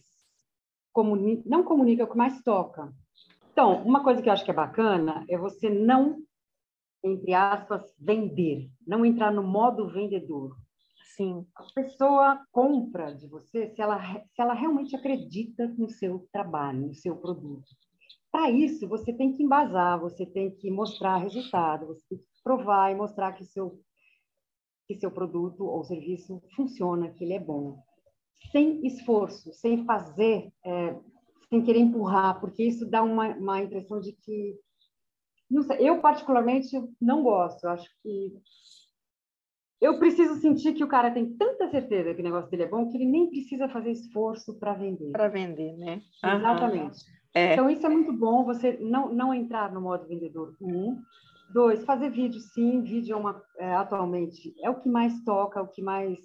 comunica, 0.92 1.44
não 1.46 1.64
comunica, 1.64 2.02
é 2.02 2.06
o 2.06 2.10
que 2.10 2.18
mais 2.18 2.44
toca. 2.44 2.94
Então, 3.54 3.82
uma 3.84 4.04
coisa 4.04 4.22
que 4.22 4.28
eu 4.28 4.34
acho 4.34 4.44
que 4.44 4.52
é 4.52 4.54
bacana 4.54 5.26
é 5.30 5.38
você 5.38 5.70
não, 5.70 6.18
entre 7.06 7.34
aspas, 7.34 7.96
vender, 7.98 8.70
não 8.86 9.06
entrar 9.06 9.32
no 9.32 9.44
modo 9.44 9.88
vendedor. 9.88 10.58
Sim. 11.16 11.46
A 11.56 11.64
pessoa 11.74 12.46
compra 12.52 13.16
de 13.16 13.28
você 13.28 13.70
se 13.70 13.82
ela, 13.82 13.98
se 14.02 14.42
ela 14.42 14.54
realmente 14.54 14.94
acredita 14.94 15.68
no 15.78 15.90
seu 15.90 16.28
trabalho, 16.34 16.88
no 16.88 16.94
seu 16.94 17.16
produto. 17.16 17.66
Para 18.32 18.52
isso, 18.52 18.88
você 18.88 19.12
tem 19.12 19.32
que 19.34 19.44
embasar, 19.44 20.00
você 20.00 20.26
tem 20.26 20.52
que 20.52 20.70
mostrar 20.70 21.18
resultado, 21.18 21.88
você 21.88 22.04
tem 22.10 22.18
que 22.20 22.26
provar 22.44 22.92
e 22.92 22.96
mostrar 22.96 23.34
que 23.34 23.46
seu 23.46 23.80
que 24.88 25.00
seu 25.00 25.12
produto 25.12 25.66
ou 25.66 25.84
serviço 25.84 26.42
funciona, 26.56 27.12
que 27.12 27.24
ele 27.24 27.34
é 27.34 27.40
bom 27.40 27.78
sem 28.52 28.86
esforço, 28.86 29.54
sem 29.54 29.86
fazer, 29.86 30.52
é, 30.66 30.96
sem 31.50 31.64
querer 31.64 31.80
empurrar, 31.80 32.40
porque 32.40 32.64
isso 32.64 32.90
dá 32.90 33.04
uma, 33.04 33.28
uma 33.36 33.62
impressão 33.62 34.00
de 34.00 34.14
que. 34.14 34.56
Não 35.50 35.64
sei, 35.64 35.78
eu, 35.90 36.00
particularmente, 36.00 36.70
não 37.02 37.24
gosto. 37.24 37.64
Eu 37.64 37.72
acho 37.72 37.90
que. 38.02 38.34
Eu 39.82 39.98
preciso 39.98 40.36
sentir 40.42 40.74
que 40.74 40.84
o 40.84 40.90
cara 40.90 41.10
tem 41.10 41.38
tanta 41.38 41.70
certeza 41.70 42.14
que 42.14 42.20
o 42.20 42.24
negócio 42.24 42.52
dele 42.52 42.64
é 42.64 42.68
bom 42.68 42.90
que 42.90 42.98
ele 42.98 43.06
nem 43.06 43.30
precisa 43.30 43.70
fazer 43.70 43.92
esforço 43.92 44.60
para 44.60 44.74
vender. 44.74 45.12
Para 45.12 45.30
vender, 45.30 45.78
né? 45.78 46.02
Exatamente. 46.24 47.06
É. 47.34 47.54
Então, 47.54 47.70
isso 47.70 47.86
é 47.86 47.90
muito 47.90 48.12
bom, 48.12 48.44
você 48.44 48.78
não, 48.82 49.14
não 49.14 49.34
entrar 49.34 49.72
no 49.72 49.82
modo 49.82 50.08
vendedor. 50.08 50.56
Um. 50.62 51.00
Dois, 51.52 51.84
fazer 51.84 52.10
vídeo, 52.10 52.40
sim. 52.40 52.82
Vídeo 52.82 53.14
é 53.14 53.18
uma, 53.18 53.42
é, 53.58 53.74
atualmente 53.74 54.54
é 54.62 54.70
o 54.70 54.80
que 54.80 54.90
mais 54.90 55.24
toca, 55.24 55.60
é 55.60 55.64
o 55.64 55.68
que 55.68 55.82
mais 55.82 56.20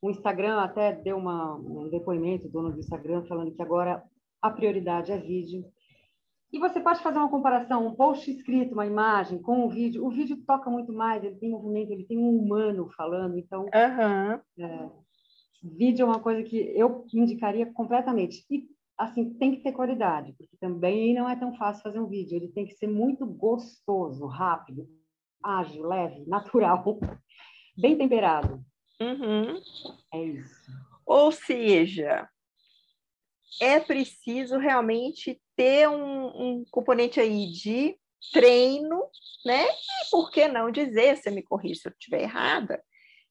o 0.00 0.10
Instagram 0.10 0.58
até 0.58 0.92
deu 0.92 1.16
uma, 1.16 1.54
um 1.54 1.88
depoimento, 1.88 2.48
o 2.48 2.50
dono 2.50 2.72
do 2.72 2.80
Instagram, 2.80 3.22
falando 3.24 3.52
que 3.52 3.62
agora 3.62 4.02
a 4.40 4.50
prioridade 4.50 5.12
é 5.12 5.18
vídeo. 5.18 5.64
E 6.52 6.58
você 6.58 6.80
pode 6.80 7.00
fazer 7.00 7.18
uma 7.18 7.30
comparação, 7.30 7.86
um 7.86 7.94
post 7.94 8.30
escrito, 8.30 8.74
uma 8.74 8.84
imagem, 8.84 9.40
com 9.40 9.64
o 9.64 9.70
vídeo. 9.70 10.04
O 10.04 10.10
vídeo 10.10 10.36
toca 10.46 10.68
muito 10.68 10.92
mais, 10.92 11.24
ele 11.24 11.36
tem 11.36 11.50
movimento, 11.50 11.92
ele 11.92 12.04
tem 12.04 12.18
um 12.18 12.36
humano 12.36 12.90
falando. 12.94 13.38
Então, 13.38 13.62
uhum. 13.62 14.64
é, 14.64 14.90
vídeo 15.62 16.02
é 16.02 16.06
uma 16.06 16.20
coisa 16.20 16.42
que 16.42 16.56
eu 16.76 17.06
indicaria 17.14 17.64
completamente. 17.72 18.44
E, 18.50 18.66
assim, 18.96 19.34
tem 19.34 19.54
que 19.54 19.62
ter 19.62 19.72
qualidade, 19.72 20.34
porque 20.38 20.56
também 20.58 21.14
não 21.14 21.28
é 21.28 21.36
tão 21.36 21.54
fácil 21.56 21.82
fazer 21.82 21.98
um 21.98 22.08
vídeo. 22.08 22.36
Ele 22.36 22.48
tem 22.48 22.66
que 22.66 22.74
ser 22.74 22.86
muito 22.86 23.26
gostoso, 23.26 24.26
rápido, 24.26 24.88
ágil, 25.42 25.86
leve, 25.86 26.24
natural, 26.28 26.98
bem 27.76 27.96
temperado. 27.96 28.64
Uhum. 29.00 29.60
É 30.12 30.24
isso. 30.24 30.70
Ou 31.04 31.32
seja, 31.32 32.28
é 33.60 33.80
preciso 33.80 34.58
realmente 34.58 35.40
ter 35.56 35.88
um, 35.88 36.26
um, 36.26 36.64
componente 36.70 37.20
aí 37.20 37.50
de 37.50 37.96
treino, 38.32 39.04
né? 39.44 39.64
E 39.66 40.10
por 40.10 40.30
que 40.30 40.46
não 40.46 40.70
dizer, 40.70 41.16
você 41.16 41.30
me 41.30 41.42
corrige 41.42 41.80
se 41.80 41.88
eu 41.88 41.92
estiver 41.92 42.22
errada, 42.22 42.82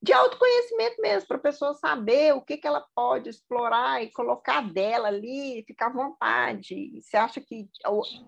de 0.03 0.12
autoconhecimento 0.12 1.00
mesmo, 1.00 1.27
para 1.27 1.38
a 1.38 1.41
pessoa 1.41 1.74
saber 1.75 2.34
o 2.34 2.41
que, 2.41 2.58
que 2.58 2.67
ela 2.67 2.84
pode 2.96 3.29
explorar 3.29 4.03
e 4.03 4.12
colocar 4.12 4.62
dela 4.62 5.10
ali, 5.10 5.63
ficar 5.67 5.88
à 5.88 5.93
vontade. 5.93 7.00
Você 7.00 7.15
acha 7.15 7.39
que 7.39 7.70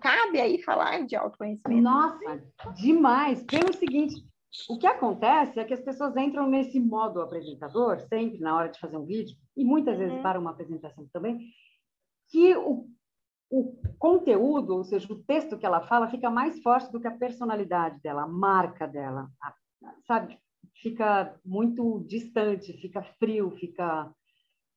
cabe 0.00 0.40
aí 0.40 0.62
falar 0.62 1.04
de 1.04 1.16
autoconhecimento? 1.16 1.82
Nossa, 1.82 2.42
demais! 2.76 3.42
Pelo 3.42 3.72
seguinte, 3.72 4.24
o 4.68 4.78
que 4.78 4.86
acontece 4.86 5.58
é 5.58 5.64
que 5.64 5.74
as 5.74 5.80
pessoas 5.80 6.16
entram 6.16 6.48
nesse 6.48 6.78
modo 6.78 7.20
apresentador, 7.20 7.98
sempre 8.02 8.38
na 8.38 8.56
hora 8.56 8.68
de 8.68 8.78
fazer 8.78 8.96
um 8.96 9.04
vídeo, 9.04 9.36
e 9.56 9.64
muitas 9.64 9.98
vezes 9.98 10.14
uhum. 10.14 10.22
para 10.22 10.38
uma 10.38 10.50
apresentação 10.50 11.08
também, 11.12 11.40
que 12.30 12.54
o, 12.56 12.88
o 13.50 13.76
conteúdo, 13.98 14.76
ou 14.76 14.84
seja, 14.84 15.12
o 15.12 15.22
texto 15.24 15.58
que 15.58 15.66
ela 15.66 15.80
fala, 15.80 16.08
fica 16.08 16.30
mais 16.30 16.62
forte 16.62 16.92
do 16.92 17.00
que 17.00 17.08
a 17.08 17.18
personalidade 17.18 18.00
dela, 18.00 18.22
a 18.22 18.28
marca 18.28 18.86
dela, 18.86 19.28
a, 19.42 19.54
sabe? 20.06 20.38
Fica 20.84 21.34
muito 21.42 22.04
distante, 22.06 22.74
fica 22.74 23.02
frio, 23.18 23.50
fica. 23.52 24.14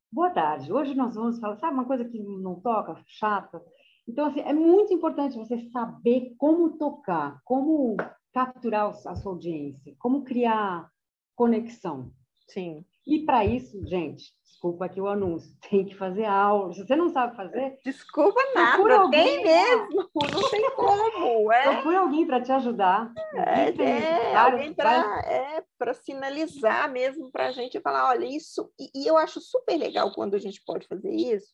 Boa 0.09 0.29
tarde. 0.29 0.71
Hoje 0.71 0.95
nós 0.95 1.15
vamos 1.15 1.37
falar, 1.37 1.57
sabe, 1.57 1.73
uma 1.73 1.83
coisa 1.83 2.05
que 2.05 2.17
não 2.17 2.61
toca, 2.61 3.03
chata. 3.05 3.61
Então, 4.07 4.27
assim, 4.27 4.39
é 4.39 4.53
muito 4.53 4.93
importante 4.93 5.35
você 5.35 5.59
saber 5.69 6.33
como 6.37 6.77
tocar, 6.77 7.41
como 7.43 7.97
capturar 8.31 8.89
a 9.05 9.15
sua 9.15 9.33
audiência, 9.33 9.97
como 9.99 10.23
criar 10.23 10.89
conexão. 11.35 12.09
Sim. 12.47 12.85
E 13.05 13.25
para 13.25 13.43
isso, 13.43 13.85
gente, 13.85 14.31
desculpa 14.57 14.85
aqui 14.85 14.99
o 14.99 15.07
anúncio, 15.07 15.55
tem 15.69 15.85
que 15.85 15.95
fazer 15.95 16.25
aula. 16.25 16.73
Se 16.73 16.85
você 16.85 16.95
não 16.95 17.09
sabe 17.09 17.35
fazer. 17.35 17.79
Desculpa 17.85 18.41
nada, 18.55 18.95
alguém, 18.95 19.23
tem 19.23 19.43
mesmo, 19.43 20.09
não 20.33 20.49
tem 20.49 20.71
como. 20.75 21.51
É. 21.53 21.63
Procure 21.73 21.95
alguém 21.95 22.25
para 22.25 22.41
te 22.41 22.51
ajudar. 22.51 23.13
É, 23.35 23.69
é 23.69 24.35
alguém 24.35 24.73
para 24.73 25.21
é, 25.25 25.63
sinalizar 25.93 26.91
mesmo 26.91 27.31
para 27.31 27.47
a 27.47 27.51
gente 27.51 27.79
falar: 27.79 28.09
olha, 28.09 28.25
isso. 28.25 28.71
E, 28.79 29.03
e 29.03 29.07
eu 29.07 29.15
acho 29.15 29.39
super 29.39 29.77
legal 29.77 30.11
quando 30.13 30.33
a 30.33 30.39
gente 30.39 30.61
pode 30.65 30.87
fazer 30.87 31.13
isso, 31.13 31.53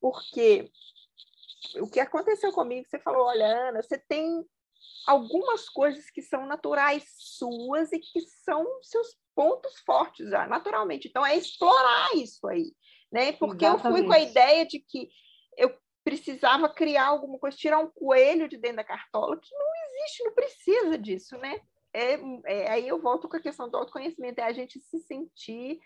porque 0.00 0.70
o 1.80 1.88
que 1.88 2.00
aconteceu 2.00 2.52
comigo, 2.52 2.86
você 2.88 2.98
falou, 2.98 3.26
olha, 3.26 3.68
Ana, 3.68 3.82
você 3.82 3.98
tem 3.98 4.44
algumas 5.06 5.68
coisas 5.68 6.10
que 6.10 6.22
são 6.22 6.46
naturais 6.46 7.04
suas 7.16 7.92
e 7.92 7.98
que 7.98 8.20
são 8.20 8.64
seus 8.82 9.16
pontos 9.38 9.78
fortes 9.86 10.28
já, 10.28 10.48
naturalmente. 10.48 11.06
Então, 11.06 11.24
é 11.24 11.36
explorar 11.36 12.12
isso 12.16 12.44
aí, 12.48 12.74
né? 13.12 13.30
Porque 13.30 13.64
Exatamente. 13.64 13.86
eu 13.86 13.92
fui 13.92 14.04
com 14.04 14.12
a 14.12 14.18
ideia 14.18 14.66
de 14.66 14.80
que 14.80 15.08
eu 15.56 15.78
precisava 16.02 16.68
criar 16.68 17.06
alguma 17.06 17.38
coisa, 17.38 17.56
tirar 17.56 17.78
um 17.78 17.88
coelho 17.88 18.48
de 18.48 18.56
dentro 18.56 18.78
da 18.78 18.84
cartola, 18.84 19.38
que 19.40 19.54
não 19.54 19.66
existe, 19.86 20.24
não 20.24 20.34
precisa 20.34 20.98
disso, 20.98 21.38
né? 21.38 21.60
É, 21.94 22.18
é, 22.46 22.70
aí 22.72 22.88
eu 22.88 23.00
volto 23.00 23.28
com 23.28 23.36
a 23.36 23.40
questão 23.40 23.70
do 23.70 23.76
autoconhecimento, 23.76 24.40
é 24.40 24.42
a 24.42 24.52
gente 24.52 24.80
se 24.80 24.98
sentir, 25.02 25.78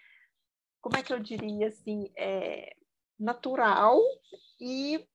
como 0.80 0.96
é 0.96 1.02
que 1.02 1.12
eu 1.12 1.20
diria 1.20 1.66
assim, 1.68 2.10
é, 2.16 2.74
natural 3.20 4.00
e 4.58 5.06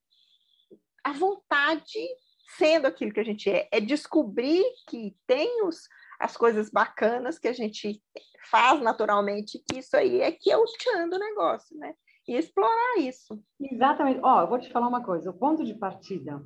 à 1.02 1.12
vontade 1.12 2.08
sendo 2.56 2.86
aquilo 2.86 3.12
que 3.12 3.20
a 3.20 3.24
gente 3.24 3.50
é. 3.50 3.68
É 3.72 3.80
descobrir 3.80 4.64
que 4.88 5.16
tem 5.26 5.64
os, 5.64 5.88
as 6.18 6.36
coisas 6.36 6.70
bacanas 6.70 7.38
que 7.38 7.48
a 7.48 7.52
gente 7.52 8.02
faz 8.50 8.80
naturalmente, 8.80 9.62
que 9.68 9.78
isso 9.78 9.96
aí 9.96 10.20
é 10.20 10.32
que 10.32 10.50
é 10.50 10.56
o 10.56 10.64
tchan 10.64 11.08
do 11.08 11.18
negócio, 11.18 11.76
né? 11.76 11.94
E 12.26 12.36
explorar 12.36 12.98
isso. 12.98 13.42
Exatamente. 13.60 14.20
Ó, 14.22 14.38
oh, 14.38 14.40
eu 14.42 14.48
vou 14.48 14.58
te 14.58 14.70
falar 14.70 14.88
uma 14.88 15.02
coisa. 15.02 15.30
O 15.30 15.34
ponto 15.34 15.64
de 15.64 15.74
partida 15.74 16.42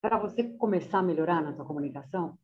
para 0.00 0.18
você 0.18 0.42
começar 0.42 0.98
a 0.98 1.02
melhorar 1.02 1.42
na 1.42 1.52
sua 1.52 1.64
comunicação, 1.64 2.36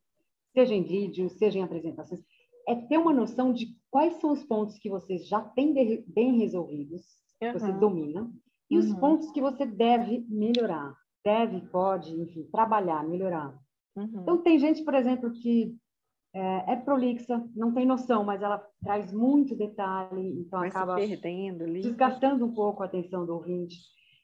seja 0.53 0.73
em 0.73 0.83
vídeo, 0.83 1.29
seja 1.29 1.59
em 1.59 1.63
apresentações, 1.63 2.21
é 2.67 2.75
ter 2.75 2.97
uma 2.97 3.13
noção 3.13 3.53
de 3.53 3.77
quais 3.89 4.15
são 4.19 4.31
os 4.31 4.43
pontos 4.43 4.77
que 4.79 4.89
você 4.89 5.17
já 5.17 5.41
tem 5.41 5.73
bem 6.07 6.37
resolvidos, 6.37 7.01
uhum. 7.41 7.53
você 7.53 7.71
domina, 7.73 8.31
e 8.69 8.77
uhum. 8.77 8.83
os 8.83 8.93
pontos 8.95 9.31
que 9.31 9.41
você 9.41 9.65
deve 9.65 10.25
melhorar 10.29 10.95
deve, 11.23 11.61
pode, 11.69 12.13
enfim, 12.13 12.43
trabalhar, 12.51 13.03
melhorar. 13.03 13.57
Uhum. 13.95 14.21
Então, 14.21 14.37
tem 14.43 14.59
gente, 14.59 14.83
por 14.83 14.93
exemplo, 14.93 15.31
que 15.31 15.75
é, 16.35 16.73
é, 16.73 16.75
prolixa, 16.75 17.41
não 17.55 17.73
tem 17.73 17.85
noção, 17.85 18.25
mas 18.25 18.41
ela 18.41 18.61
traz 18.83 19.13
muito 19.13 19.55
detalhe, 19.55 20.41
então 20.41 20.59
Vai 20.59 20.67
acaba 20.67 20.95
perdendo 20.95 21.63
desgastando 21.65 22.45
um 22.45 22.53
pouco 22.53 22.83
a 22.83 22.87
atenção 22.87 23.25
do 23.25 23.35
ouvinte. 23.35 23.77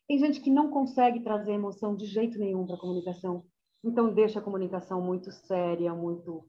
Tem 0.09 0.19
gente 0.19 0.41
que 0.41 0.51
não 0.51 0.69
consegue 0.69 1.21
trazer 1.21 1.53
emoção 1.53 1.95
de 1.95 2.05
jeito 2.05 2.37
nenhum 2.37 2.65
para 2.65 2.75
a 2.75 2.79
comunicação, 2.79 3.45
então 3.81 4.13
deixa 4.13 4.39
a 4.39 4.41
comunicação 4.41 5.01
muito 5.01 5.31
séria, 5.31 5.95
muito 5.95 6.43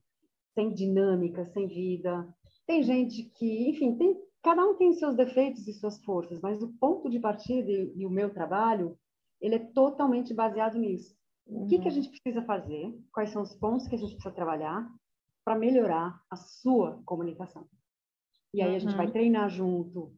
sem 0.53 0.75
dinâmica, 0.75 1.47
sem 1.47 1.69
vida. 1.69 2.27
Tem 2.67 2.83
gente 2.83 3.31
que, 3.37 3.71
enfim, 3.71 3.97
tem, 3.97 4.17
cada 4.43 4.67
um 4.67 4.75
tem 4.75 4.93
seus 4.95 5.15
defeitos 5.15 5.69
e 5.69 5.75
suas 5.75 6.03
forças, 6.03 6.41
mas 6.41 6.61
o 6.61 6.73
ponto 6.81 7.09
de 7.09 7.21
partida 7.21 7.71
e, 7.71 7.93
e 7.99 8.05
o 8.05 8.11
meu 8.11 8.35
trabalho 8.35 8.99
ele 9.41 9.55
é 9.55 9.61
totalmente 9.61 10.35
baseado 10.35 10.77
nisso. 10.77 11.15
Uhum. 11.47 11.65
O 11.65 11.67
que, 11.69 11.79
que 11.79 11.85
a 11.85 11.87
uhum. 11.87 11.91
gente 11.91 12.11
precisa 12.11 12.45
fazer? 12.45 12.93
Quais 13.13 13.31
são 13.31 13.43
os 13.43 13.55
pontos 13.55 13.87
que 13.87 13.95
a 13.95 13.99
gente 13.99 14.15
precisa 14.15 14.35
trabalhar 14.35 14.91
para 15.45 15.59
melhorar 15.59 16.21
a 16.31 16.37
sua 16.37 17.03
comunicação? 17.05 17.67
E 18.55 18.63
aí 18.63 18.75
a 18.75 18.79
gente 18.79 18.95
vai 18.95 19.07
uhum. 19.07 19.13
treinar 19.13 19.49
junto, 19.49 20.13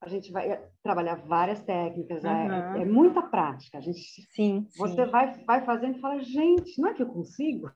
a 0.00 0.08
gente 0.08 0.32
vai 0.32 0.50
eh, 0.50 0.70
trabalhar 0.82 1.16
várias 1.16 1.62
técnicas, 1.62 2.24
é, 2.24 2.28
uhum. 2.28 2.78
é, 2.78 2.82
é, 2.82 2.84
muita 2.84 3.22
prática. 3.22 3.78
A 3.78 3.80
gente, 3.80 4.00
sim, 4.32 4.66
você 4.76 5.04
sim. 5.04 5.10
vai, 5.10 5.44
vai 5.44 5.64
fazendo 5.64 5.98
e 5.98 6.00
fala, 6.00 6.22
gente, 6.22 6.80
não 6.80 6.88
é 6.88 6.94
que 6.94 7.02
eu 7.02 7.08
consigo? 7.08 7.70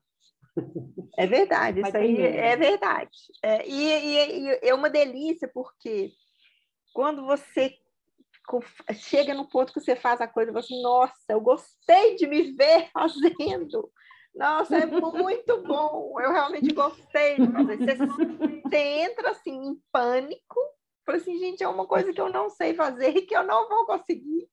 É 1.16 1.26
verdade, 1.26 1.80
isso 1.80 1.96
aí 1.96 2.20
é 2.20 2.56
verdade. 2.56 3.18
É, 3.42 3.66
e, 3.68 3.84
e, 3.84 4.48
e 4.48 4.68
é 4.68 4.74
uma 4.74 4.90
delícia, 4.90 5.48
porque 5.48 6.12
quando 6.92 7.24
você 7.24 7.74
chega 8.94 9.32
no 9.32 9.48
ponto 9.48 9.72
que 9.72 9.80
você 9.80 9.94
faz 9.94 10.20
a 10.20 10.26
coisa 10.26 10.52
você, 10.52 10.74
nossa, 10.82 11.14
eu 11.28 11.40
gostei 11.40 12.16
de 12.16 12.26
me 12.26 12.52
ver 12.52 12.90
fazendo. 12.92 13.90
Nossa, 14.34 14.76
é 14.76 14.86
muito 14.86 15.62
bom. 15.62 16.14
Eu 16.20 16.32
realmente 16.32 16.72
gostei 16.72 17.36
de 17.36 17.52
fazer. 17.52 17.76
Você, 17.76 17.96
você 18.62 18.76
entra 18.76 19.30
assim 19.30 19.54
em 19.54 19.80
pânico, 19.92 20.60
fala 21.04 21.18
assim, 21.18 21.38
gente, 21.38 21.62
é 21.62 21.68
uma 21.68 21.86
coisa 21.86 22.12
que 22.12 22.20
eu 22.20 22.30
não 22.30 22.48
sei 22.48 22.74
fazer 22.74 23.16
e 23.16 23.22
que 23.22 23.36
eu 23.36 23.42
não 23.42 23.68
vou 23.68 23.86
conseguir. 23.86 24.48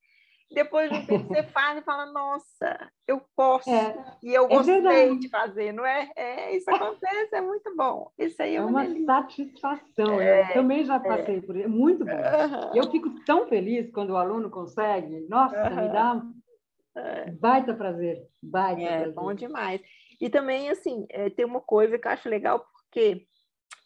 Depois 0.50 0.90
do 0.90 1.06
tempo 1.06 1.28
você 1.28 1.42
faz 1.52 1.78
e 1.78 1.82
fala, 1.82 2.06
nossa, 2.06 2.90
eu 3.06 3.20
posso. 3.36 3.70
É, 3.70 4.16
e 4.22 4.32
eu 4.32 4.46
é 4.46 4.48
gostei 4.48 5.18
de 5.18 5.28
fazer, 5.28 5.72
não 5.72 5.84
é? 5.84 6.10
É, 6.16 6.56
isso 6.56 6.70
acontece, 6.70 7.34
é 7.34 7.40
muito 7.40 7.74
bom. 7.76 8.10
Isso 8.18 8.42
aí 8.42 8.54
é, 8.54 8.56
é 8.56 8.62
uma, 8.62 8.82
uma 8.82 9.04
satisfação. 9.04 10.20
É, 10.20 10.50
eu 10.50 10.54
também 10.54 10.84
já 10.84 10.98
passei 10.98 11.36
é. 11.36 11.40
por 11.40 11.54
isso, 11.54 11.66
é 11.66 11.68
muito 11.68 12.04
bom. 12.04 12.12
Uhum. 12.12 12.74
Eu 12.74 12.90
fico 12.90 13.10
tão 13.26 13.46
feliz 13.46 13.90
quando 13.92 14.10
o 14.10 14.16
aluno 14.16 14.50
consegue. 14.50 15.26
Nossa, 15.28 15.68
uhum. 15.68 15.76
me 15.76 15.88
dá 15.92 16.14
um 16.14 16.37
é. 16.98 17.30
baita 17.32 17.74
prazer. 17.74 18.26
Baita 18.42 18.82
é, 18.82 18.96
prazer. 18.98 19.14
bom 19.14 19.34
demais. 19.34 19.80
E 20.20 20.28
também, 20.28 20.68
assim, 20.68 21.06
é, 21.10 21.30
tem 21.30 21.44
uma 21.44 21.60
coisa 21.60 21.98
que 21.98 22.06
eu 22.06 22.12
acho 22.12 22.28
legal, 22.28 22.60
porque 22.60 23.26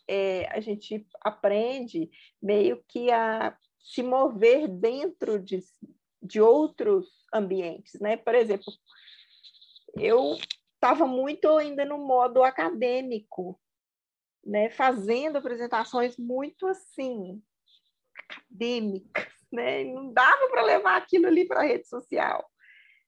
é, 0.09 0.46
a 0.51 0.61
gente 0.61 1.07
aprende 1.20 2.11
meio 2.42 2.83
que 2.88 3.11
a 3.11 3.57
se 3.79 4.03
mover 4.03 4.68
dentro 4.68 5.38
de, 5.38 5.61
de 6.22 6.40
outros 6.40 7.09
ambientes, 7.33 8.01
né? 8.01 8.16
Por 8.16 8.35
exemplo, 8.35 8.72
eu 9.96 10.37
estava 10.75 11.07
muito 11.07 11.48
ainda 11.57 11.85
no 11.85 11.98
modo 11.98 12.42
acadêmico, 12.42 13.61
né? 14.44 14.70
Fazendo 14.70 15.37
apresentações 15.37 16.16
muito 16.16 16.66
assim 16.66 17.42
acadêmicas, 18.29 19.33
né? 19.53 19.85
Não 19.85 20.12
dava 20.12 20.48
para 20.48 20.62
levar 20.62 20.96
aquilo 20.96 21.27
ali 21.27 21.46
para 21.46 21.61
a 21.61 21.64
rede 21.64 21.87
social, 21.88 22.48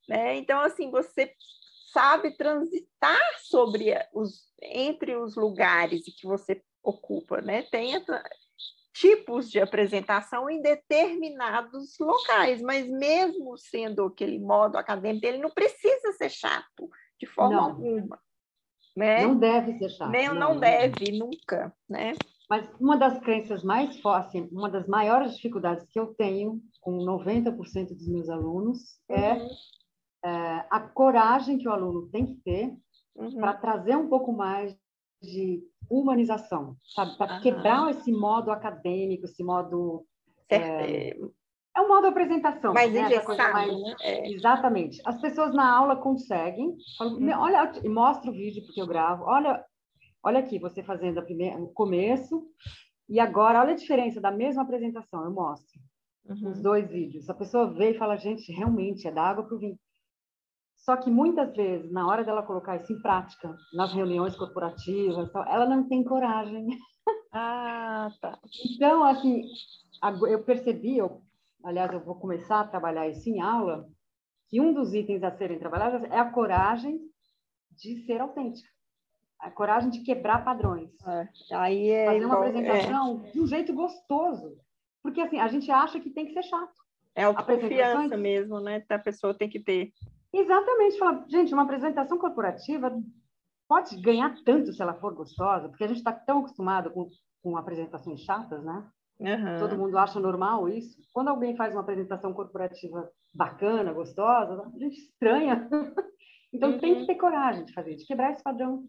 né? 0.09 0.37
Então 0.37 0.61
assim 0.61 0.91
você 0.91 1.33
sabe 1.93 2.37
transitar 2.37 3.21
sobre 3.43 3.95
os 4.13 4.45
entre 4.63 5.17
os 5.17 5.37
lugares 5.37 6.03
que 6.19 6.27
você 6.27 6.63
ocupa, 6.83 7.41
né? 7.41 7.63
Tem 7.63 7.95
essa, 7.95 8.23
tipos 8.95 9.51
de 9.51 9.61
apresentação 9.61 10.49
em 10.49 10.63
determinados 10.63 11.99
locais, 11.99 12.63
mas 12.63 12.89
mesmo 12.89 13.59
sendo 13.59 14.05
aquele 14.05 14.39
modo 14.39 14.77
acadêmico, 14.77 15.27
ele 15.27 15.39
não 15.39 15.51
precisa 15.51 16.13
ser 16.13 16.31
chato 16.31 16.89
de 17.21 17.27
forma 17.27 17.57
não. 17.57 17.65
alguma. 17.65 18.19
Né? 18.97 19.27
Não 19.27 19.37
deve 19.37 19.77
ser 19.79 19.89
chato. 19.91 20.11
Nem, 20.11 20.29
não, 20.29 20.35
não 20.37 20.61
deve, 20.61 21.11
nunca. 21.19 21.75
Né? 21.89 22.13
Mas 22.49 22.69
uma 22.81 22.97
das 22.97 23.19
crenças 23.19 23.65
mais 23.65 24.01
fortes, 24.01 24.29
assim, 24.29 24.49
uma 24.53 24.71
das 24.71 24.87
maiores 24.87 25.35
dificuldades 25.35 25.85
que 25.91 25.99
eu 25.99 26.15
tenho 26.15 26.61
com 26.81 26.99
90% 26.99 27.89
dos 27.89 28.07
meus 28.07 28.29
alunos 28.29 28.79
é, 29.09 29.33
uhum. 29.33 29.49
É, 30.25 30.65
a 30.71 30.81
coragem 30.81 31.59
que 31.59 31.69
o 31.69 31.73
aluno 31.73 32.09
tem 32.09 32.25
que 32.25 32.35
ter 32.37 32.75
uhum. 33.15 33.37
para 33.37 33.53
trazer 33.53 33.95
um 33.95 34.09
pouco 34.09 34.33
mais 34.33 34.75
de 35.23 35.63
humanização, 35.89 36.77
sabe? 36.95 37.17
Para 37.19 37.41
quebrar 37.41 37.91
esse 37.91 38.11
modo 38.11 38.51
acadêmico, 38.51 39.27
esse 39.27 39.45
modo. 39.45 40.07
É, 40.49 41.11
é 41.77 41.81
um 41.81 41.89
modo 41.89 42.07
apresentação. 42.07 42.73
Mais 42.73 42.93
né? 42.93 43.03
engessado, 43.03 43.53
mais... 43.53 43.73
né? 43.73 43.95
É. 44.01 44.33
Exatamente. 44.33 45.03
As 45.05 45.21
pessoas 45.21 45.55
na 45.55 45.71
aula 45.71 45.97
conseguem. 45.97 46.77
Falam, 46.97 47.17
hum. 47.17 47.31
Olha, 47.39 47.73
e 47.83 47.89
mostra 47.89 48.31
o 48.31 48.35
vídeo 48.35 48.65
porque 48.65 48.81
eu 48.81 48.87
gravo. 48.87 49.25
Olha, 49.25 49.63
olha 50.23 50.39
aqui, 50.39 50.59
você 50.59 50.83
fazendo 50.83 51.19
a 51.19 51.23
primeira, 51.23 51.59
o 51.61 51.69
começo. 51.69 52.47
E 53.09 53.21
agora, 53.21 53.61
olha 53.61 53.73
a 53.73 53.77
diferença 53.77 54.21
da 54.21 54.31
mesma 54.31 54.63
apresentação. 54.63 55.25
Eu 55.25 55.33
mostro 55.33 55.79
uhum. 56.27 56.51
os 56.51 56.61
dois 56.61 56.89
vídeos. 56.89 57.29
A 57.29 57.35
pessoa 57.35 57.73
vê 57.73 57.91
e 57.91 57.99
fala, 57.99 58.17
gente, 58.17 58.51
realmente 58.53 59.07
é 59.07 59.13
da 59.13 59.23
água 59.23 59.45
para 59.45 59.57
o 59.57 59.59
vinho. 59.59 59.79
Só 60.85 60.97
que 60.99 61.11
muitas 61.11 61.57
vezes, 61.57 61.91
na 61.91 62.07
hora 62.07 62.23
dela 62.23 62.43
colocar 62.43 62.77
isso 62.77 62.93
em 62.93 63.01
prática, 63.01 63.57
nas 63.73 63.95
reuniões 63.95 64.37
corporativas, 64.37 65.31
ela 65.49 65.65
não 65.67 65.89
tem 65.89 66.05
coragem. 66.05 66.67
Ah, 67.37 68.11
tá. 68.21 68.39
Então, 68.65 69.05
assim, 69.05 69.43
eu 70.29 70.43
percebi, 70.43 70.97
eu, 70.97 71.21
aliás, 71.65 71.93
eu 71.93 72.01
vou 72.01 72.15
começar 72.15 72.61
a 72.61 72.67
trabalhar 72.67 73.09
isso 73.09 73.29
em 73.29 73.41
aula, 73.43 73.89
que 74.49 74.61
um 74.61 74.73
dos 74.73 74.95
itens 74.95 75.23
a 75.23 75.33
serem 75.33 75.59
trabalhados 75.59 76.09
é 76.11 76.19
a 76.19 76.31
coragem 76.31 77.01
de 77.73 78.07
ser 78.07 78.21
autêntica. 78.21 78.69
A 79.39 79.51
coragem 79.51 79.91
de 79.91 80.01
quebrar 80.01 80.45
padrões. 80.45 80.91
É, 81.05 81.29
aí 81.57 81.91
é 81.91 82.07
Fazer 82.07 82.25
uma 82.25 82.37
apresentação 82.37 83.25
é. 83.27 83.31
de 83.33 83.41
um 83.41 83.47
jeito 83.49 83.75
gostoso. 83.75 84.57
Porque, 85.03 85.21
assim, 85.21 85.41
a 85.41 85.49
gente 85.49 85.71
acha 85.71 85.99
que 86.01 86.11
tem 86.11 86.27
que 86.27 86.33
ser 86.33 86.45
chato. 86.45 86.73
É 87.15 87.25
autoconfiança 87.25 88.17
mesmo, 88.17 88.61
né? 88.61 88.83
A 88.89 88.99
pessoa 88.99 89.35
tem 89.35 89.51
que 89.51 89.61
ter. 89.61 89.93
Exatamente. 90.35 90.99
Fala, 90.99 91.25
gente, 91.29 91.55
uma 91.55 91.63
apresentação 91.63 92.19
corporativa 92.19 92.93
pode 93.69 93.97
ganhar 94.01 94.35
tanto 94.45 94.73
se 94.73 94.83
ela 94.83 94.95
for 94.95 95.15
gostosa, 95.15 95.69
porque 95.69 95.85
a 95.85 95.87
gente 95.87 95.99
está 95.99 96.13
tão 96.13 96.41
acostumado 96.41 96.91
com, 96.91 97.09
com 97.43 97.57
apresentações 97.57 98.21
chatas, 98.21 98.63
né? 98.65 98.85
Uhum. 99.21 99.59
Todo 99.61 99.79
mundo 99.79 99.97
acha 99.97 100.19
normal 100.19 100.69
isso. 100.69 101.01
Quando 101.13 101.29
alguém 101.29 101.57
faz 101.57 101.73
uma 101.73 101.83
apresentação 101.83 102.33
corporativa 102.33 103.09
bacana, 103.33 103.93
gostosa, 103.93 104.71
a 104.75 104.79
gente 104.79 104.99
estranha. 104.99 105.69
Então 106.55 106.71
uhum. 106.71 106.79
tem 106.79 107.01
que 107.01 107.07
ter 107.07 107.17
coragem 107.17 107.65
de 107.65 107.73
fazer, 107.73 107.97
de 107.97 108.07
quebrar 108.07 108.31
esse 108.31 108.43
padrão. 108.43 108.85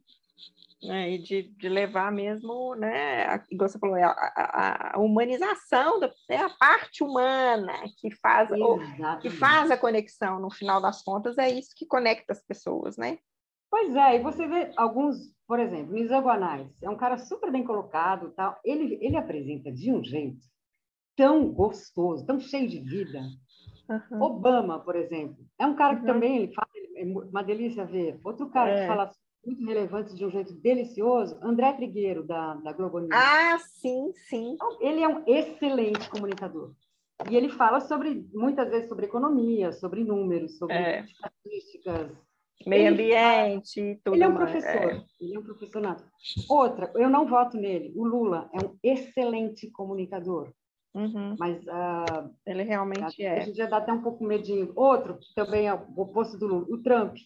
É, 0.83 1.13
e 1.13 1.17
de, 1.17 1.43
de 1.57 1.67
levar 1.67 2.11
mesmo, 2.11 2.75
né, 2.75 3.25
a, 3.25 3.43
igual 3.49 3.67
você 3.67 3.79
falou, 3.79 3.95
a, 3.95 4.11
a, 4.11 4.97
a 4.97 4.99
humanização, 4.99 5.99
da, 5.99 6.11
é 6.29 6.37
a 6.37 6.49
parte 6.49 7.03
humana 7.03 7.73
que 7.97 8.13
faz, 8.17 8.51
ou, 8.51 8.79
que 9.19 9.29
faz 9.29 9.71
a 9.71 9.77
conexão, 9.77 10.39
no 10.39 10.51
final 10.51 10.79
das 10.79 11.01
contas, 11.01 11.37
é 11.39 11.49
isso 11.49 11.71
que 11.75 11.87
conecta 11.87 12.33
as 12.33 12.43
pessoas, 12.43 12.97
né? 12.97 13.17
Pois 13.71 13.95
é, 13.95 14.17
e 14.17 14.19
você 14.19 14.45
vê 14.45 14.71
alguns, 14.77 15.17
por 15.47 15.59
exemplo, 15.59 15.93
Nizam 15.93 16.21
Guanais, 16.21 16.69
é 16.83 16.89
um 16.89 16.97
cara 16.97 17.17
super 17.17 17.51
bem 17.51 17.63
colocado, 17.63 18.31
tal. 18.35 18.59
Ele, 18.63 18.99
ele 19.01 19.17
apresenta 19.17 19.71
de 19.71 19.91
um 19.91 20.03
jeito 20.03 20.45
tão 21.15 21.51
gostoso, 21.51 22.25
tão 22.25 22.39
cheio 22.39 22.69
de 22.69 22.79
vida, 22.79 23.21
Uhum. 23.89 24.21
Obama, 24.21 24.79
por 24.79 24.95
exemplo, 24.95 25.45
é 25.59 25.65
um 25.65 25.75
cara 25.75 25.95
que 25.95 26.01
uhum. 26.01 26.07
também 26.07 26.37
ele 26.37 26.53
é 26.95 27.03
uma 27.03 27.43
delícia 27.43 27.85
ver. 27.85 28.19
Outro 28.23 28.49
cara 28.49 28.71
é. 28.71 28.81
que 28.81 28.87
fala 28.87 29.11
muito 29.45 29.65
relevante 29.65 30.15
de 30.15 30.25
um 30.25 30.29
jeito 30.29 30.53
delicioso, 30.53 31.37
André 31.41 31.73
Trigueiro, 31.73 32.23
da, 32.23 32.55
da 32.55 32.73
Globo 32.73 32.99
News. 32.99 33.11
Ah, 33.13 33.57
sim, 33.59 34.11
sim. 34.27 34.53
Então, 34.53 34.77
ele 34.81 35.01
é 35.01 35.07
um 35.07 35.23
excelente 35.27 36.09
comunicador. 36.09 36.71
E 37.29 37.35
ele 37.35 37.49
fala 37.49 37.79
sobre, 37.79 38.27
muitas 38.33 38.69
vezes, 38.69 38.89
sobre 38.89 39.05
economia, 39.05 39.71
sobre 39.71 40.03
números, 40.03 40.57
sobre 40.57 40.75
é. 40.75 41.05
estatísticas. 41.05 42.11
Meio 42.65 42.91
ambiente, 42.91 43.81
fala... 43.81 43.99
tudo 44.03 44.15
Ele 44.15 44.23
é 44.23 44.27
um 44.27 44.35
professor, 44.35 44.91
é. 44.91 45.05
ele 45.21 45.35
é 45.35 45.39
um 45.39 45.43
professor 45.43 45.81
nato. 45.81 46.03
Outra, 46.49 46.91
eu 46.95 47.09
não 47.09 47.27
voto 47.27 47.57
nele. 47.57 47.93
O 47.95 48.05
Lula 48.05 48.49
é 48.53 48.65
um 48.65 48.77
excelente 48.81 49.69
comunicador. 49.71 50.51
Uhum. 50.95 51.35
Mas 51.37 51.61
uh, 51.65 52.33
ele 52.45 52.63
realmente 52.63 53.21
é. 53.21 53.37
A 53.37 53.39
gente 53.41 53.57
já 53.57 53.65
dá 53.65 53.77
até 53.77 53.91
um 53.91 54.01
pouco 54.01 54.23
medinho. 54.23 54.71
Outro, 54.75 55.19
também 55.35 55.67
é 55.67 55.73
o 55.73 55.83
oposto 55.97 56.37
do 56.37 56.47
Lula, 56.47 56.65
o 56.69 56.81
Trump 56.81 57.17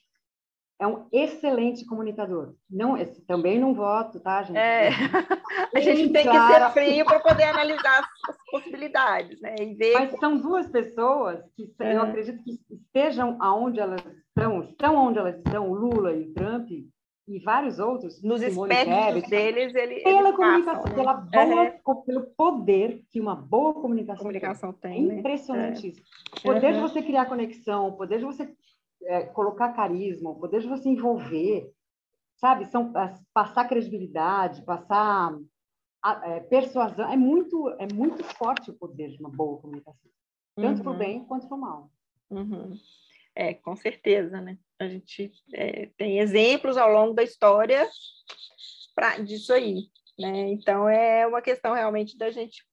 é 0.80 0.88
um 0.88 1.08
excelente 1.12 1.86
comunicador. 1.86 2.56
Não, 2.70 2.98
esse, 2.98 3.22
também 3.26 3.60
não 3.60 3.74
voto, 3.74 4.20
tá, 4.22 4.42
gente? 4.44 4.58
É. 4.58 4.90
A 5.76 5.80
gente 5.82 6.12
tem 6.14 6.26
que 6.26 6.48
ser 6.48 6.70
frio 6.72 7.06
para 7.06 7.20
poder 7.20 7.44
analisar 7.44 8.00
as, 8.28 8.38
possibilidades, 8.50 9.40
né? 9.42 9.56
E 9.60 9.76
ver... 9.76 9.94
Mas 9.94 10.20
são 10.20 10.38
duas 10.38 10.68
pessoas 10.68 11.40
que 11.56 11.72
eu 11.80 12.02
acredito 12.02 12.42
que 12.44 12.58
estejam 12.72 13.38
aonde 13.42 13.80
elas 13.80 14.02
estão, 14.30 14.64
estão 14.64 14.96
onde 14.96 15.20
elas 15.20 15.36
estão, 15.36 15.70
o 15.70 15.76
Lula 15.76 16.14
e 16.14 16.30
o 16.30 16.34
Trump 16.34 16.70
e 17.30 17.40
vários 17.40 17.78
outros. 17.80 18.22
Nos 18.24 18.42
espectros 18.42 19.30
deles, 19.30 19.76
ele, 19.76 20.02
pela 20.02 20.34
comunicação, 20.34 20.84
passam, 20.84 20.90
né? 20.90 20.96
pela 20.96 21.14
boa, 21.14 21.64
é. 21.64 21.80
pelo 22.06 22.24
poder 22.36 23.04
que 23.10 23.22
uma 23.22 23.36
boa 23.36 23.74
comunicação, 23.74 24.24
comunicação 24.24 24.74
tem. 24.74 24.94
tem 24.94 25.08
né? 25.08 25.20
Impressionante 25.20 25.86
é. 25.86 25.90
isso. 25.92 26.02
O 26.38 26.42
poder 26.42 26.68
uhum. 26.68 26.74
de 26.74 26.80
você 26.80 27.02
criar 27.02 27.26
conexão, 27.26 27.88
o 27.88 27.98
poder 27.98 28.20
de 28.20 28.26
você 28.26 28.52
é, 29.04 29.24
colocar 29.24 29.74
carisma, 29.74 30.32
o 30.32 30.36
poder 30.36 30.62
de 30.62 30.68
você 30.68 30.90
envolver, 30.90 31.72
sabe? 32.38 32.66
São 32.66 32.92
passar 33.34 33.68
credibilidade, 33.68 34.64
passar 34.64 35.38
é, 36.24 36.40
persuasão. 36.42 37.12
É 37.12 37.16
muito, 37.16 37.70
é 37.78 37.88
muito 37.94 38.24
forte 38.24 38.72
o 38.72 38.74
poder 38.74 39.10
de 39.10 39.20
uma 39.20 39.30
boa 39.30 39.60
comunicação, 39.62 40.10
tanto 40.56 40.78
uhum. 40.78 40.84
para 40.84 40.92
o 40.92 40.98
bem 40.98 41.24
quanto 41.26 41.48
para 41.48 41.58
o 41.58 41.62
mal. 41.62 41.92
Uhum. 42.32 42.74
É, 43.40 43.54
com 43.54 43.74
certeza, 43.74 44.42
né? 44.42 44.58
A 44.78 44.86
gente 44.86 45.32
é, 45.54 45.86
tem 45.98 46.20
exemplos 46.20 46.76
ao 46.76 46.92
longo 46.92 47.14
da 47.14 47.24
história 47.24 47.90
pra, 48.94 49.18
disso 49.20 49.54
aí, 49.54 49.84
né? 50.20 50.52
Então 50.52 50.90
é 50.90 51.26
uma 51.26 51.42
questão 51.42 51.74
realmente 51.74 52.18
da 52.18 52.30
gente 52.32 52.66